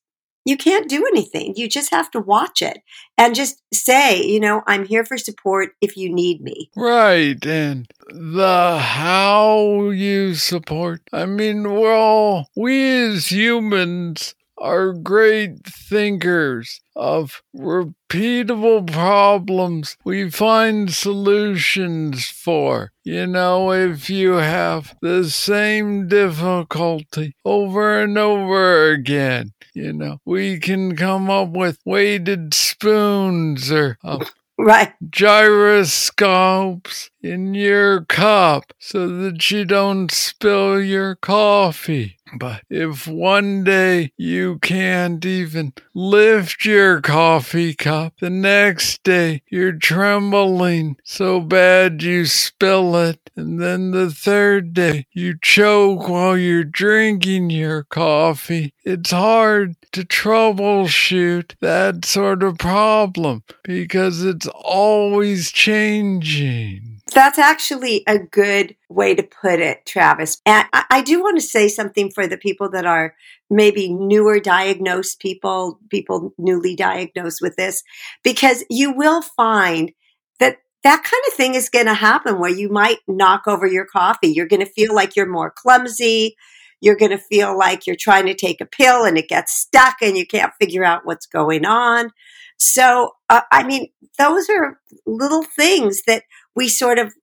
you 0.45 0.57
can't 0.57 0.89
do 0.89 1.07
anything. 1.07 1.55
You 1.57 1.69
just 1.69 1.91
have 1.91 2.11
to 2.13 2.21
watch 2.21 2.63
it 2.63 2.79
and 3.17 3.35
just 3.35 3.63
say, 3.73 4.23
you 4.23 4.41
know, 4.41 4.63
I'm 4.67 4.85
here 4.85 5.05
for 5.05 5.17
support 5.17 5.71
if 5.81 5.97
you 5.97 6.13
need 6.13 6.41
me. 6.41 6.71
Right. 6.77 7.45
And 7.47 7.89
the 8.09 8.79
how 8.79 9.91
you 9.91 10.35
support. 10.35 11.03
I 11.13 11.27
mean, 11.27 11.73
well, 11.73 12.49
we 12.57 12.93
as 13.07 13.31
humans 13.31 14.35
are 14.63 14.93
great 14.93 15.67
thinkers 15.67 16.81
of 16.95 17.43
repeatable 17.55 18.91
problems 18.91 19.97
we 20.05 20.31
find 20.31 20.93
solutions 20.93 22.29
for. 22.29 22.93
You 23.03 23.27
know, 23.27 23.73
if 23.73 24.09
you 24.09 24.35
have 24.35 24.97
the 25.03 25.29
same 25.29 26.07
difficulty 26.07 27.35
over 27.45 28.01
and 28.01 28.17
over 28.17 28.91
again, 28.91 29.53
you 29.75 29.93
know, 29.93 30.19
we 30.25 30.61
can 30.61 30.97
come 30.97 31.29
up 31.29 31.49
with 31.49 31.79
weighted 31.85 32.55
spoons 32.55 33.73
or 33.73 33.99
uh, 34.05 34.25
right 34.59 34.93
gyroscopes 35.11 37.11
in 37.21 37.55
your 37.55 38.05
cup 38.05 38.73
so 38.79 39.09
that 39.09 39.51
you 39.51 39.65
don't 39.65 40.13
spill 40.13 40.81
your 40.81 41.17
coffee. 41.17 42.17
But 42.35 42.63
if 42.71 43.07
one 43.07 43.63
day 43.65 44.13
you 44.17 44.59
can't 44.61 45.25
even 45.25 45.75
lift 45.95 46.65
your 46.65 47.01
coffee 47.01 47.75
cup, 47.75 48.15
the 48.21 48.31
next 48.31 49.03
day 49.03 49.43
you're 49.49 49.73
trembling 49.73 50.97
so 51.05 51.41
bad 51.41 52.03
you 52.03 52.25
spill 52.25 52.97
it, 52.97 53.31
and 53.37 53.61
then 53.61 53.91
the 53.91 54.11
third 54.11 54.73
day 54.73 55.07
you 55.13 55.37
choke 55.43 56.09
while 56.09 56.37
you're 56.37 56.65
drinking 56.65 57.51
your 57.51 57.85
coffee, 57.85 58.73
it's 58.85 59.11
hard 59.11 59.77
to 59.93 60.03
troubleshoot 60.03 61.55
that 61.61 62.05
sort 62.05 62.43
of 62.43 62.59
problem 62.59 63.43
because 63.63 64.25
it's 64.25 64.49
always 64.49 65.53
changing. 65.53 66.92
That's 67.13 67.39
actually 67.39 68.03
a 68.07 68.19
good 68.19 68.77
way 68.89 69.15
to 69.15 69.23
put 69.23 69.61
it, 69.61 69.85
Travis. 69.87 70.41
And 70.47 70.67
I, 70.73 70.85
I, 70.91 71.03
do 71.03 71.21
want 71.21 71.39
to 71.39 71.47
say 71.47 71.69
something 71.69 72.11
for 72.11 72.27
the 72.27 72.37
people 72.37 72.71
that 72.71 72.87
are 72.87 73.15
maybe 73.51 73.93
newer 73.93 74.41
diagnosed 74.41 75.21
people, 75.21 75.79
people 75.91 76.33
newly 76.39 76.75
diagnosed 76.75 77.41
with 77.43 77.57
this, 77.57 77.83
because 78.23 78.65
you 78.71 78.93
will 78.93 79.23
find 79.23 79.93
that 80.41 80.59
that 80.85 81.05
kind 81.05 81.23
of 81.29 81.35
thing 81.35 81.55
is 81.55 81.69
going 81.69 81.87
to 81.87 81.95
happen 81.95 82.39
where 82.39 82.51
you 82.51 82.69
might 82.69 82.99
knock 83.07 83.47
over 83.47 83.67
your 83.67 83.87
coffee. 83.87 84.29
You're 84.29 84.49
going 84.49 84.65
to 84.65 84.73
feel 84.73 84.95
like 84.95 85.17
you're 85.17 85.27
more 85.27 85.51
clumsy. 85.51 86.37
You're 86.81 86.97
going 86.97 87.13
to 87.13 87.19
feel 87.19 87.57
like 87.57 87.87
you're 87.87 87.95
trying 87.95 88.27
to 88.27 88.35
take 88.35 88.61
a 88.61 88.67
pill 88.67 89.05
and 89.05 89.17
it 89.17 89.29
gets 89.29 89.53
stuck 89.53 89.97
and 90.03 90.17
you 90.17 90.27
can't 90.27 90.53
figure 90.61 90.85
out 90.85 91.07
what's 91.07 91.27
going 91.27 91.65
on. 91.65 92.11
So, 92.57 93.13
uh, 93.29 93.43
I 93.51 93.65
mean, 93.65 93.89
those 94.19 94.49
are 94.49 94.81
little 95.07 95.43
things 95.43 96.03
that 96.07 96.25
we 96.55 96.69
sort 96.69 96.99
of 96.99 97.15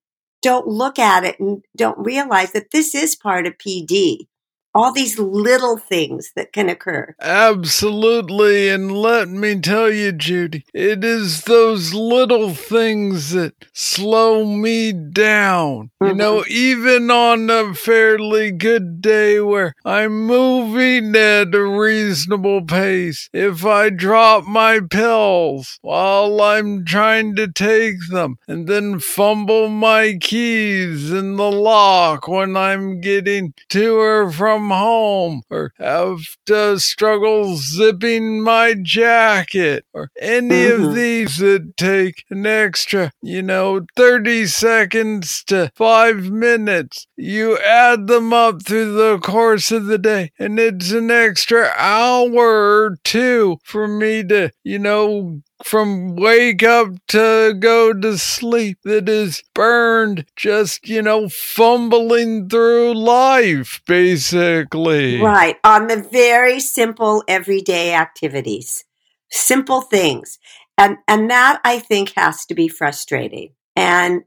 don't 0.42 0.68
look 0.68 0.98
at 1.00 1.24
it 1.26 1.39
and 1.39 1.63
don't 1.76 1.98
realize 2.00 2.54
that 2.54 2.72
this 2.72 2.96
is 2.96 3.15
part 3.15 3.46
of 3.46 3.58
PD 3.58 4.28
all 4.75 4.93
these 4.93 5.17
little 5.17 5.77
things 5.77 6.32
that 6.36 6.53
can 6.53 6.69
occur. 6.69 7.15
Absolutely. 7.19 8.69
And 8.69 8.91
let 8.91 9.29
me 9.29 9.60
tell 9.60 9.91
you, 9.91 10.12
Judy, 10.12 10.65
it 10.73 11.03
is 11.03 11.43
those 11.43 11.93
little 11.93 12.53
things 12.53 13.32
that 13.32 13.53
slow 13.73 14.45
me 14.45 14.91
down. 14.93 15.91
Mm-hmm. 16.01 16.08
You 16.08 16.13
know, 16.13 16.43
even 16.47 17.10
on 17.10 17.49
a 17.49 17.73
fairly 17.73 18.51
good 18.51 19.01
day 19.01 19.39
where 19.39 19.73
I'm 19.84 20.25
moving 20.25 21.15
at 21.15 21.55
a 21.55 21.65
reasonable 21.65 22.63
pace, 22.63 23.29
if 23.34 23.65
I 23.65 23.89
drop 23.89 24.45
my 24.45 24.79
pills 24.79 25.79
while 25.82 26.41
I'm 26.41 26.86
trying 26.86 27.36
to 27.36 27.51
take 27.51 27.95
them 28.10 28.38
and 28.47 28.67
then 28.67 28.99
fumble 28.99 29.69
my 29.69 30.17
keys 30.21 31.12
in 31.12 31.38
the 31.38 31.51
lock 31.51 32.27
when 32.27 32.55
I'm 32.55 33.01
getting 33.01 33.53
to 33.69 33.97
or 33.97 34.32
from 34.32 34.59
from 34.60 34.72
home 34.72 35.41
or 35.50 35.74
have 35.78 36.19
to 36.45 36.78
struggle 36.80 37.56
zipping 37.56 38.41
my 38.41 38.76
jacket 38.82 39.86
or 39.93 40.12
any 40.19 40.50
mm-hmm. 40.50 40.84
of 40.84 40.95
these 40.95 41.38
that 41.38 41.78
take 41.78 42.26
an 42.30 42.45
extra, 42.45 43.12
you 43.22 43.41
know, 43.41 43.86
30 43.95 44.48
seconds 44.48 45.43
to 45.45 45.72
five 45.76 46.26
minutes. 46.30 47.08
You 47.15 47.58
add 47.60 48.08
them 48.08 48.34
up 48.34 48.65
through 48.65 48.93
the 48.93 49.19
course 49.19 49.72
of 49.72 49.86
the 49.86 49.98
day 49.98 50.32
and 50.38 50.60
it's 50.60 50.91
an 50.91 51.10
extra 51.10 51.72
hour 51.78 52.84
or 52.84 52.98
two 53.04 53.60
for 53.63 53.88
me 53.88 54.24
to, 54.26 54.52
you 54.63 54.80
know, 54.80 55.41
from 55.63 56.15
wake 56.15 56.63
up 56.63 56.89
to 57.10 57.54
go 57.60 57.93
to 57.93 58.17
sleep 58.17 58.78
that 58.84 59.10
is 59.10 59.43
burned 59.54 60.26
just, 60.36 60.88
you 60.88 61.02
know, 61.02 61.30
fumbling 61.30 62.50
through 62.50 62.93
life, 62.93 63.82
basically. 63.86 65.22
Right. 65.22 65.58
On 65.63 65.88
the 65.88 66.02
very 66.02 66.60
simple 66.60 67.24
everyday 67.28 67.93
activities, 67.93 68.86
simple 69.32 69.82
things. 69.82 70.39
And, 70.78 70.98
and 71.08 71.30
that 71.30 71.60
I 71.63 71.80
think 71.80 72.13
has 72.15 72.45
to 72.45 72.56
be 72.56 72.67
frustrating. 72.67 73.54
And 73.76 74.24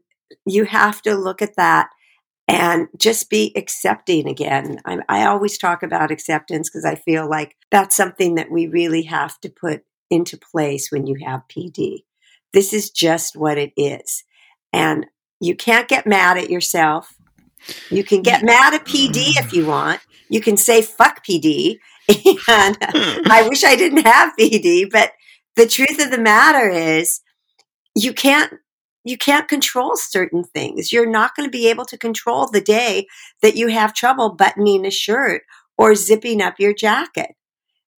you 0.47 0.64
have 0.64 1.03
to 1.03 1.14
look 1.14 1.40
at 1.40 1.57
that 1.57 1.88
and 2.49 2.88
just 2.99 3.31
be 3.31 3.53
accepting 3.57 4.29
again. 4.29 4.81
I, 4.85 4.99
I 5.09 5.27
always 5.27 5.57
talk 5.57 5.83
about 5.83 6.11
acceptance 6.11 6.68
because 6.68 6.85
I 6.85 6.97
feel 6.97 7.29
like 7.29 7.57
that's 7.71 7.97
something 7.97 8.35
that 8.35 8.51
we 8.51 8.66
really 8.66 9.03
have 9.05 9.40
to 9.40 9.49
put 9.49 9.85
into 10.12 10.37
place 10.37 10.92
when 10.92 11.07
you 11.07 11.16
have 11.25 11.48
PD. 11.48 12.05
This 12.53 12.72
is 12.72 12.90
just 12.90 13.35
what 13.35 13.59
it 13.59 13.72
is. 13.77 14.25
And 14.72 15.07
you 15.40 15.57
can't 15.57 15.88
get 15.88 16.07
mad 16.07 16.37
at 16.37 16.51
yourself. 16.51 17.14
You 17.90 18.05
can 18.05 18.22
get 18.22 18.44
mad 18.44 18.75
at 18.75 18.85
PD 18.85 19.38
if 19.38 19.53
you 19.53 19.66
want. 19.66 20.01
You 20.29 20.40
can 20.40 20.57
say 20.57 20.83
fuck 20.83 21.25
PD. 21.25 21.79
And 22.48 22.77
I 22.81 23.42
hmm. 23.42 23.48
wish 23.48 23.64
I 23.64 23.77
didn't 23.77 24.05
have 24.05 24.35
PD, 24.38 24.90
but 24.90 25.12
the 25.55 25.66
truth 25.66 26.05
of 26.05 26.11
the 26.11 26.20
matter 26.20 26.68
is 26.68 27.20
you 27.94 28.12
can't 28.12 28.53
you 29.05 29.16
can't 29.16 29.48
control 29.48 29.96
certain 29.96 30.44
things. 30.44 30.92
You're 30.92 31.11
not 31.11 31.35
going 31.35 31.46
to 31.46 31.51
be 31.51 31.68
able 31.68 31.85
to 31.87 31.98
control 31.98 32.48
the 32.48 32.61
day 32.61 33.07
that 33.40 33.57
you 33.57 33.68
have 33.68 33.94
trouble 33.94 34.35
buttoning 34.35 34.85
a 34.85 34.90
shirt 34.90 35.42
or 35.79 35.94
zipping 35.94 36.42
up 36.42 36.55
your 36.59 36.75
jacket 36.75 37.31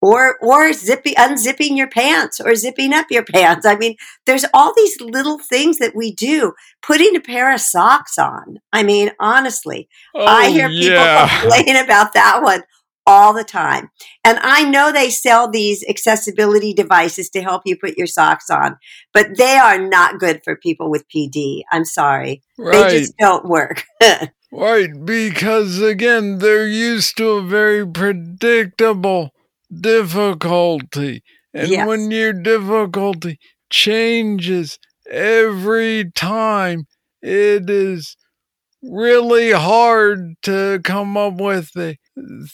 or 0.04 0.38
or 0.42 0.74
zipping 0.74 1.16
unzipping 1.16 1.78
your 1.78 1.89
pants 1.89 2.42
or 2.42 2.56
zipping 2.56 2.94
up 2.94 3.08
your 3.10 3.24
pants. 3.34 3.66
I 3.66 3.78
mean, 3.78 3.96
there's 4.26 4.46
all 4.54 4.74
these 4.76 5.00
little 5.00 5.39
things 5.39 5.78
that 5.78 5.96
we 5.96 6.12
do. 6.13 6.54
Putting 6.82 7.16
a 7.16 7.22
pair 7.22 7.54
of 7.54 7.62
socks 7.62 8.18
on. 8.18 8.60
I 8.74 8.84
mean, 8.84 9.12
honestly, 9.20 9.88
Oh, 10.13 10.26
I 10.26 10.50
hear 10.50 10.68
people 10.68 10.96
yeah. 10.96 11.39
complain 11.42 11.78
about 11.78 12.13
that 12.13 12.42
one 12.44 12.63
all 13.06 13.34
the 13.34 13.44
time. 13.44 13.89
And 14.26 14.39
I 14.42 14.63
know 14.70 14.92
they 14.92 15.10
sell 15.10 15.50
these 15.50 15.84
accessibility 15.89 16.74
devices 16.74 17.30
to 17.32 17.42
help 17.42 17.63
you 17.66 17.78
put 17.78 17.98
your 17.98 18.08
socks 18.08 18.50
on, 18.50 18.78
but 19.13 19.38
they 19.38 19.58
are 19.58 19.78
not 19.78 20.20
good 20.20 20.42
for 20.44 20.56
people 20.56 20.89
with 20.89 21.08
PD. 21.10 21.63
I'm 21.72 21.86
sorry. 21.86 22.42
They 22.58 23.00
just 23.00 23.18
don't 23.18 23.46
work. 23.46 23.84
Right, 24.56 24.92
because 25.04 25.82
again, 25.82 26.38
they're 26.38 26.68
used 26.68 27.18
to 27.18 27.30
a 27.30 27.42
very 27.42 27.88
predictable 27.88 29.32
difficulty. 29.81 31.23
And 31.53 31.69
Yes. 31.69 31.88
when 31.88 32.12
your 32.12 32.33
difficulty 32.33 33.38
changes 33.69 34.77
every 35.09 36.12
time, 36.15 36.86
it 37.21 37.69
is 37.69 38.15
really 38.81 39.51
hard 39.51 40.36
to 40.43 40.79
come 40.83 41.15
up 41.17 41.36
with 41.36 41.71
a 41.77 41.97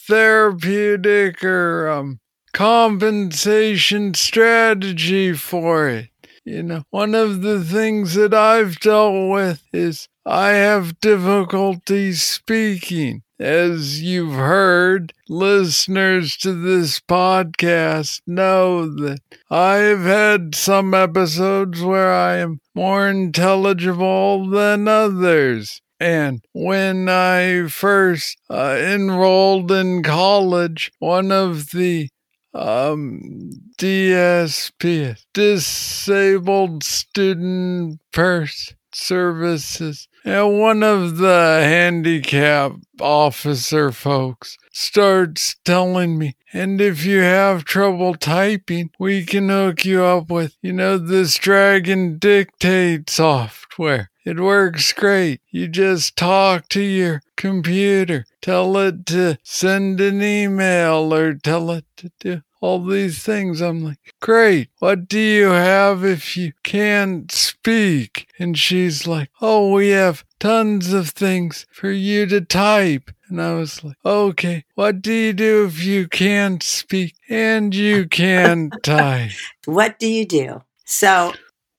therapeutic 0.08 1.42
or 1.44 1.88
um, 1.88 2.20
compensation 2.52 4.14
strategy 4.14 5.32
for 5.32 5.88
it. 5.88 6.08
You 6.44 6.62
know, 6.62 6.82
one 6.90 7.14
of 7.14 7.42
the 7.42 7.62
things 7.62 8.14
that 8.14 8.32
I've 8.34 8.80
dealt 8.80 9.30
with 9.30 9.62
is 9.72 10.08
I 10.24 10.50
have 10.50 11.00
difficulty 11.00 12.12
speaking. 12.12 13.22
As 13.40 14.02
you've 14.02 14.34
heard, 14.34 15.14
listeners 15.26 16.36
to 16.42 16.52
this 16.52 17.00
podcast 17.00 18.20
know 18.26 18.86
that 18.86 19.20
I've 19.50 20.02
had 20.02 20.54
some 20.54 20.92
episodes 20.92 21.80
where 21.80 22.12
I 22.12 22.36
am 22.36 22.60
more 22.74 23.08
intelligible 23.08 24.46
than 24.46 24.86
others. 24.88 25.80
And 25.98 26.44
when 26.52 27.08
I 27.08 27.68
first 27.68 28.36
uh, 28.50 28.76
enrolled 28.78 29.72
in 29.72 30.02
college, 30.02 30.92
one 30.98 31.32
of 31.32 31.70
the 31.70 32.10
um, 32.52 33.52
DSP, 33.78 35.16
Disabled 35.32 36.84
Student 36.84 38.00
Pers 38.12 38.74
Services, 38.92 40.08
and 40.24 40.58
one 40.58 40.82
of 40.82 41.18
the 41.18 41.60
handicap 41.62 42.72
officer 43.00 43.92
folks 43.92 44.58
starts 44.72 45.56
telling 45.64 46.18
me, 46.18 46.34
and 46.52 46.80
if 46.80 47.04
you 47.04 47.20
have 47.20 47.64
trouble 47.64 48.14
typing, 48.14 48.90
we 48.98 49.24
can 49.24 49.48
hook 49.48 49.84
you 49.84 50.02
up 50.02 50.30
with, 50.30 50.56
you 50.60 50.72
know, 50.72 50.98
this 50.98 51.36
Dragon 51.36 52.18
Dictate 52.18 53.08
software. 53.08 54.10
It 54.24 54.38
works 54.38 54.92
great. 54.92 55.40
You 55.50 55.68
just 55.68 56.16
talk 56.16 56.68
to 56.70 56.82
your 56.82 57.22
computer, 57.36 58.26
tell 58.42 58.76
it 58.76 59.06
to 59.06 59.38
send 59.42 60.00
an 60.00 60.22
email 60.22 61.14
or 61.14 61.34
tell 61.34 61.70
it 61.70 61.84
to 61.96 62.10
do 62.20 62.42
all 62.60 62.84
these 62.84 63.22
things. 63.22 63.60
I'm 63.60 63.84
like, 63.84 64.14
great. 64.20 64.68
What 64.78 65.08
do 65.08 65.18
you 65.18 65.48
have 65.48 66.04
if 66.04 66.36
you 66.36 66.52
can't 66.62 67.30
speak? 67.32 68.28
And 68.38 68.58
she's 68.58 69.06
like, 69.06 69.30
oh, 69.40 69.72
we 69.72 69.90
have 69.90 70.24
tons 70.38 70.92
of 70.92 71.10
things 71.10 71.66
for 71.72 71.90
you 71.90 72.26
to 72.26 72.40
type. 72.40 73.10
And 73.28 73.40
I 73.40 73.54
was 73.54 73.84
like, 73.84 73.96
okay, 74.04 74.64
what 74.74 75.02
do 75.02 75.12
you 75.12 75.32
do 75.32 75.64
if 75.66 75.84
you 75.84 76.08
can't 76.08 76.62
speak 76.62 77.14
and 77.28 77.74
you 77.74 78.08
can't 78.08 78.74
type? 78.82 79.30
what 79.66 79.98
do 79.98 80.06
you 80.08 80.26
do? 80.26 80.62
So, 80.84 81.32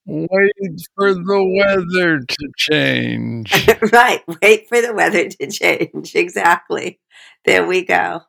Wait 0.05 0.81
for 0.95 1.13
the 1.13 1.63
weather 1.63 2.19
to 2.19 2.51
change. 2.57 3.67
right, 3.93 4.23
wait 4.41 4.67
for 4.67 4.81
the 4.81 4.93
weather 4.93 5.29
to 5.29 5.47
change. 5.47 6.15
Exactly. 6.21 6.99
There 7.45 7.65
we 7.65 7.85
go. 7.85 8.21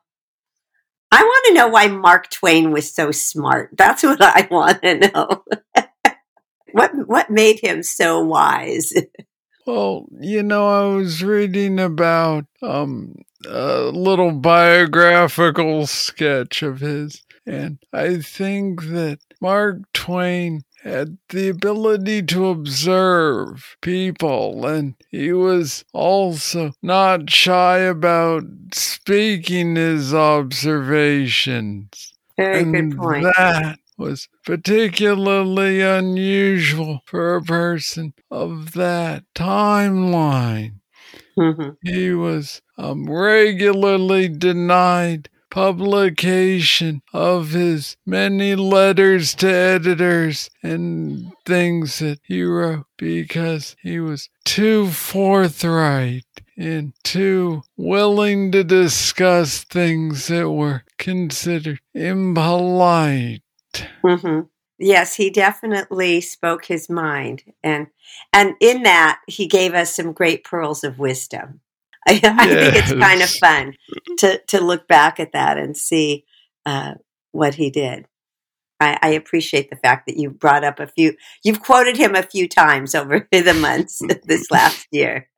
I 1.13 1.21
want 1.21 1.45
to 1.45 1.53
know 1.53 1.67
why 1.67 1.87
Mark 1.89 2.31
Twain 2.31 2.71
was 2.71 2.91
so 2.91 3.11
smart. 3.11 3.69
That's 3.77 4.01
what 4.01 4.19
I 4.19 4.47
want 4.49 4.81
to 4.81 4.95
know. 4.95 5.43
what 6.71 6.91
what 7.05 7.29
made 7.29 7.59
him 7.59 7.83
so 7.83 8.19
wise? 8.19 8.91
Well, 9.67 10.07
you 10.19 10.41
know, 10.41 10.67
I 10.67 10.95
was 10.95 11.23
reading 11.23 11.79
about 11.79 12.45
um 12.63 13.13
a 13.45 13.81
little 13.93 14.31
biographical 14.31 15.85
sketch 15.85 16.63
of 16.63 16.79
his, 16.79 17.21
and 17.45 17.77
I 17.93 18.17
think 18.17 18.85
that 18.85 19.19
Mark 19.39 19.81
Twain 19.93 20.63
had 20.83 21.17
the 21.29 21.49
ability 21.49 22.21
to 22.23 22.47
observe 22.47 23.75
people, 23.81 24.65
and 24.65 24.95
he 25.09 25.31
was 25.33 25.83
also 25.93 26.71
not 26.81 27.29
shy 27.29 27.79
about 27.79 28.43
speaking 28.73 29.75
his 29.75 30.13
observations. 30.13 32.13
Very 32.37 32.61
and 32.61 32.91
good 32.91 32.97
point. 32.97 33.23
That 33.37 33.79
was 33.97 34.27
particularly 34.45 35.81
unusual 35.81 37.01
for 37.05 37.35
a 37.35 37.41
person 37.41 38.13
of 38.31 38.73
that 38.73 39.23
timeline. 39.35 40.75
Mhm. 41.37 41.77
He 41.83 42.11
was 42.11 42.61
um, 42.77 43.09
regularly 43.09 44.29
denied 44.29 45.29
publication 45.53 47.03
of 47.13 47.51
his 47.51 47.95
many 48.07 48.55
letters 48.55 49.35
to 49.35 49.47
editors 49.47 50.49
and 50.63 51.31
things 51.45 51.99
that 51.99 52.19
he 52.23 52.41
wrote 52.41 52.87
because 52.97 53.75
he 53.79 53.99
was 53.99 54.29
too 54.45 54.87
forthright 54.87 56.25
and 56.57 56.91
too 57.03 57.61
willing 57.77 58.51
to 58.51 58.63
discuss 58.63 59.63
things 59.63 60.25
that 60.25 60.49
were 60.49 60.83
considered 60.97 61.79
impolite. 61.93 63.43
hmm 64.03 64.39
Yes, 64.79 65.13
he 65.13 65.29
definitely 65.29 66.19
spoke 66.19 66.65
his 66.65 66.89
mind, 66.89 67.43
and 67.63 67.87
and 68.33 68.55
in 68.59 68.83
that 68.83 69.19
he 69.27 69.45
gave 69.45 69.75
us 69.75 69.95
some 69.95 70.13
great 70.13 70.43
pearls 70.43 70.83
of 70.83 70.97
wisdom. 70.97 71.61
I, 72.07 72.13
I 72.23 72.47
think 72.47 72.75
it's 72.75 72.93
kind 72.93 73.21
of 73.21 73.29
fun 73.29 73.73
to 74.19 74.41
to 74.47 74.61
look 74.61 74.87
back 74.87 75.19
at 75.19 75.33
that 75.33 75.57
and 75.57 75.75
see 75.75 76.25
uh, 76.65 76.95
what 77.31 77.55
he 77.55 77.69
did. 77.69 78.05
I, 78.79 78.97
I 79.01 79.09
appreciate 79.09 79.69
the 79.69 79.77
fact 79.77 80.07
that 80.07 80.17
you 80.17 80.29
brought 80.29 80.63
up 80.63 80.79
a 80.79 80.87
few. 80.87 81.15
You've 81.43 81.61
quoted 81.61 81.97
him 81.97 82.15
a 82.15 82.23
few 82.23 82.47
times 82.47 82.93
over 82.95 83.27
the 83.31 83.53
months 83.53 84.01
this 84.23 84.51
last 84.51 84.87
year. 84.91 85.29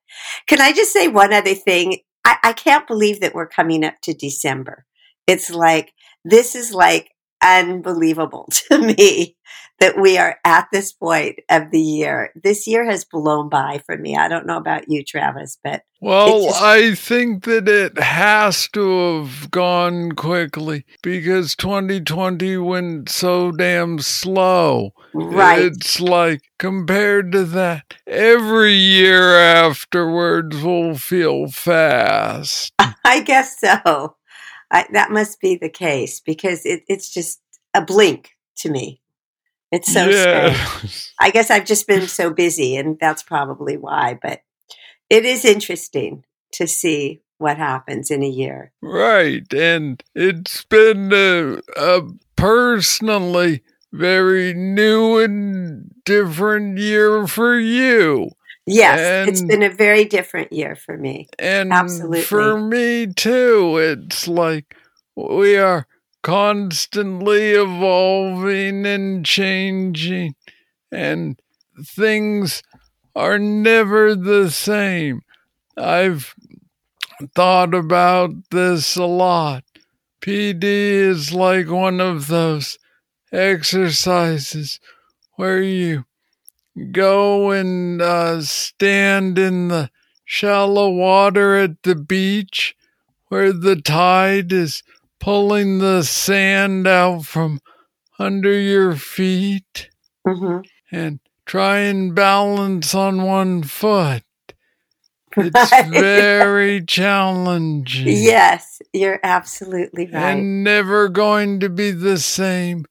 Can 0.47 0.61
I 0.61 0.71
just 0.71 0.93
say 0.93 1.07
one 1.07 1.33
other 1.33 1.53
thing? 1.53 1.99
I, 2.23 2.37
I 2.43 2.53
can't 2.53 2.87
believe 2.87 3.21
that 3.21 3.35
we're 3.35 3.47
coming 3.47 3.83
up 3.83 3.95
to 4.03 4.13
December. 4.13 4.85
It's 5.27 5.49
like 5.49 5.93
this 6.23 6.55
is 6.55 6.73
like 6.73 7.11
unbelievable 7.43 8.49
to 8.69 8.79
me 8.79 9.35
that 9.79 9.99
we 9.99 10.17
are 10.17 10.37
at 10.45 10.67
this 10.71 10.93
point 10.93 11.39
of 11.49 11.69
the 11.71 11.79
year. 11.81 12.31
This 12.35 12.65
year 12.65 12.85
has 12.85 13.03
blown 13.03 13.49
by 13.49 13.81
for 13.85 13.97
me. 13.97 14.15
I 14.15 14.27
don't 14.27 14.45
know 14.45 14.57
about 14.57 14.89
you, 14.89 15.03
Travis, 15.03 15.57
but 15.63 15.83
Well, 15.99 16.43
just- 16.45 16.61
I 16.61 16.95
think 16.95 17.43
that 17.43 17.67
it 17.67 17.97
has 17.99 18.69
to 18.69 19.17
have 19.23 19.51
gone 19.51 20.13
quickly 20.13 20.85
because 21.03 21.55
2020 21.55 22.57
went 22.57 23.09
so 23.09 23.51
damn 23.51 23.99
slow. 23.99 24.91
right. 25.13 25.59
It's 25.61 25.99
like 25.99 26.43
compared 26.57 27.31
to 27.33 27.43
that, 27.45 27.95
every 28.07 28.73
year 28.73 29.37
afterwards 29.37 30.55
will 30.61 30.95
feel 30.97 31.47
fast. 31.47 32.71
I 33.05 33.21
guess 33.21 33.59
so. 33.59 34.15
I, 34.71 34.85
that 34.93 35.11
must 35.11 35.39
be 35.39 35.55
the 35.57 35.69
case 35.69 36.19
because 36.19 36.65
it, 36.65 36.83
it's 36.87 37.13
just 37.13 37.39
a 37.73 37.81
blink 37.81 38.31
to 38.57 38.69
me. 38.69 39.01
It's 39.75 39.91
so 39.91 40.09
strange. 40.09 41.11
I 41.19 41.31
guess 41.31 41.51
I've 41.51 41.65
just 41.65 41.87
been 41.87 42.07
so 42.07 42.31
busy, 42.31 42.77
and 42.77 42.97
that's 42.99 43.23
probably 43.23 43.77
why. 43.77 44.17
But 44.21 44.41
it 45.09 45.25
is 45.25 45.43
interesting 45.45 46.23
to 46.53 46.67
see 46.67 47.21
what 47.37 47.57
happens 47.57 48.09
in 48.09 48.23
a 48.23 48.29
year. 48.29 48.71
Right. 48.81 49.51
And 49.53 50.01
it's 50.13 50.63
been 50.63 51.11
a, 51.13 51.59
a 51.75 52.01
personally 52.35 53.61
very 53.91 54.53
new 54.53 55.19
and 55.19 55.91
different 56.05 56.77
year 56.77 57.27
for 57.27 57.59
you. 57.59 58.31
Yes, 58.67 59.27
it's 59.27 59.43
been 59.43 59.61
a 59.61 59.69
very 59.69 60.05
different 60.05 60.51
year 60.51 60.75
for 60.75 60.97
me. 60.97 61.27
And 61.37 61.71
Absolutely. 61.71 62.21
for 62.23 62.59
me 62.59 63.07
too, 63.13 63.77
it's 63.77 64.27
like 64.27 64.75
we 65.15 65.55
are 65.57 65.85
constantly 66.25 67.51
evolving 67.51 68.83
and 68.83 69.23
changing, 69.23 70.33
and 70.91 71.39
things 71.85 72.63
are 73.15 73.37
never 73.37 74.15
the 74.15 74.49
same. 74.49 75.21
I've 75.77 76.33
thought 77.35 77.75
about 77.75 78.31
this 78.49 78.95
a 78.95 79.05
lot. 79.05 79.65
PD 80.19 80.63
is 80.63 81.31
like 81.31 81.69
one 81.69 82.01
of 82.01 82.25
those 82.25 82.79
exercises 83.31 84.79
where 85.35 85.61
you 85.61 86.05
go 86.91 87.51
and 87.51 88.01
uh, 88.01 88.41
stand 88.41 89.37
in 89.37 89.67
the 89.67 89.91
shallow 90.23 90.89
water 90.89 91.55
at 91.55 91.83
the 91.83 91.93
beach 91.95 92.75
where 93.27 93.53
the 93.53 93.75
tide 93.75 94.51
is 94.51 94.81
pulling 95.25 95.79
the 95.79 96.03
sand 96.03 96.87
out 96.87 97.25
from 97.25 97.59
under 98.19 98.53
your 98.59 98.95
feet 98.95 99.89
hmm 100.27 100.59
and 100.91 101.19
try 101.45 101.79
and 101.79 102.15
balance 102.15 102.95
on 102.95 103.23
one 103.23 103.63
foot. 103.63 104.23
It's 105.37 105.79
Right. 105.83 105.83
very 105.83 106.85
challenging. 106.85 108.33
Yes, 108.33 108.81
you're 108.93 109.19
absolutely 109.23 110.09
right. 110.11 110.47
And 110.47 110.63
never 110.63 111.09
going 111.09 111.59
to 111.61 111.69
be 111.69 111.91
the 111.91 112.19
same 112.19 112.85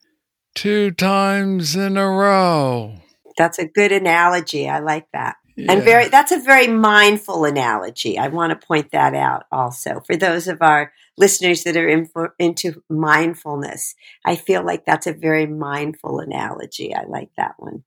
two 0.55 0.93
times 0.93 1.77
in 1.77 1.97
a 1.97 2.09
row. 2.09 2.97
That's 3.39 3.59
a 3.59 3.67
good 3.67 3.93
analogy. 3.93 4.69
I 4.69 4.81
like 4.81 5.09
that. 5.13 5.37
Yeah. 5.57 5.73
And 5.73 5.83
very 5.85 6.09
that's 6.09 6.33
a 6.33 6.41
very 6.41 6.69
mindful 6.69 7.45
analogy. 7.45 8.19
I 8.19 8.29
want 8.29 8.59
to 8.59 8.67
point 8.67 8.91
that 8.93 9.15
out 9.15 9.45
also 9.53 10.01
for 10.07 10.17
those 10.17 10.49
of 10.49 10.59
our 10.63 10.93
listeners 11.17 11.65
that 11.65 11.77
are 11.77 11.89
in 11.89 12.07
for, 12.07 12.35
into 12.39 12.83
mindfulness. 12.91 13.95
I 14.25 14.37
feel 14.37 14.65
like 14.65 14.85
that's 14.87 15.07
a 15.07 15.13
very 15.13 15.47
mindful 15.47 16.21
analogy. 16.21 16.95
I 16.95 17.05
like 17.05 17.31
that 17.37 17.55
one. 17.59 17.85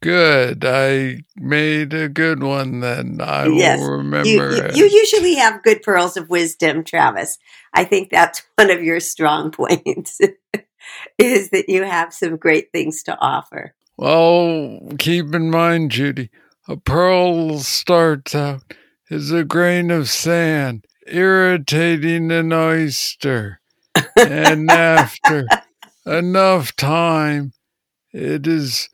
good. 0.00 0.64
I 0.64 1.20
made 1.36 1.94
a 1.94 2.08
good 2.08 2.42
one 2.42 2.80
then. 2.80 3.20
I 3.20 3.48
Yes. 3.48 3.80
will 3.80 3.98
You, 4.22 4.42
remember 4.42 4.50
you, 4.50 4.62
it. 4.64 4.76
you 4.76 4.86
usually 4.86 5.34
have 5.36 5.62
good 5.62 5.82
pearls 5.82 6.16
of 6.16 6.28
wisdom, 6.30 6.84
Travis. 6.84 7.38
I 7.72 7.84
think 7.84 8.10
that's 8.10 8.42
one 8.56 8.70
of 8.70 8.82
your 8.82 9.00
strong 9.00 9.50
points 9.50 10.20
is 11.18 11.50
that 11.50 11.68
you 11.68 11.82
have 11.84 12.12
some 12.14 12.36
great 12.36 12.72
things 12.72 13.02
to 13.04 13.18
offer. 13.20 13.74
Well, 13.96 14.80
keep 14.98 15.34
in 15.34 15.50
mind, 15.50 15.90
Judy, 15.90 16.30
a 16.68 16.76
pearl 16.76 17.58
starts 17.60 18.34
out 18.34 18.62
as 19.10 19.30
a 19.30 19.44
grain 19.44 19.90
of 19.90 20.08
sand, 20.08 20.84
irritating 21.06 22.30
an 22.32 22.52
oyster. 22.52 23.60
and 24.16 24.70
after 24.70 25.46
enough 26.04 26.74
time, 26.76 27.52
it 28.12 28.46
is 28.46 28.88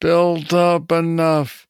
built 0.00 0.52
up 0.52 0.92
enough 0.92 1.66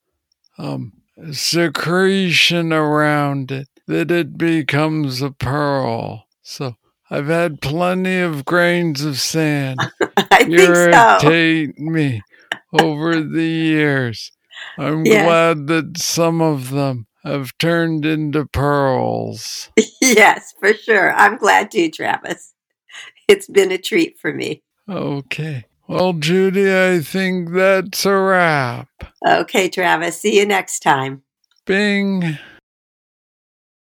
um, 0.58 0.92
secretion 1.32 2.72
around 2.72 3.50
it 3.50 3.68
that 3.86 4.10
it 4.10 4.36
becomes 4.36 5.22
a 5.22 5.30
pearl. 5.30 6.26
So 6.42 6.76
I've 7.10 7.28
had 7.28 7.60
plenty 7.60 8.18
of 8.18 8.44
grains 8.44 9.04
of 9.04 9.18
sand 9.20 9.78
I 10.30 10.44
think 10.44 10.74
so. 10.74 11.20
irritate 11.20 11.78
me 11.78 12.22
over 12.78 13.22
the 13.22 13.44
years. 13.44 14.32
I'm 14.78 15.04
glad 15.04 15.66
that 15.68 15.98
some 15.98 16.40
of 16.40 16.70
them 16.70 17.06
have 17.24 17.56
turned 17.58 18.06
into 18.06 18.46
pearls. 18.46 19.70
Yes, 20.00 20.54
for 20.60 20.72
sure. 20.72 21.12
I'm 21.14 21.36
glad 21.36 21.70
too, 21.70 21.90
Travis. 21.90 22.54
It's 23.28 23.48
been 23.48 23.72
a 23.72 23.78
treat 23.78 24.18
for 24.20 24.32
me. 24.32 24.62
Okay. 24.88 25.64
Well, 25.88 26.12
Judy, 26.12 26.72
I 26.72 27.00
think 27.00 27.52
that's 27.52 28.06
a 28.06 28.16
wrap. 28.16 28.88
Okay, 29.26 29.68
Travis. 29.68 30.20
See 30.20 30.38
you 30.38 30.46
next 30.46 30.80
time. 30.80 31.22
Bing. 31.64 32.38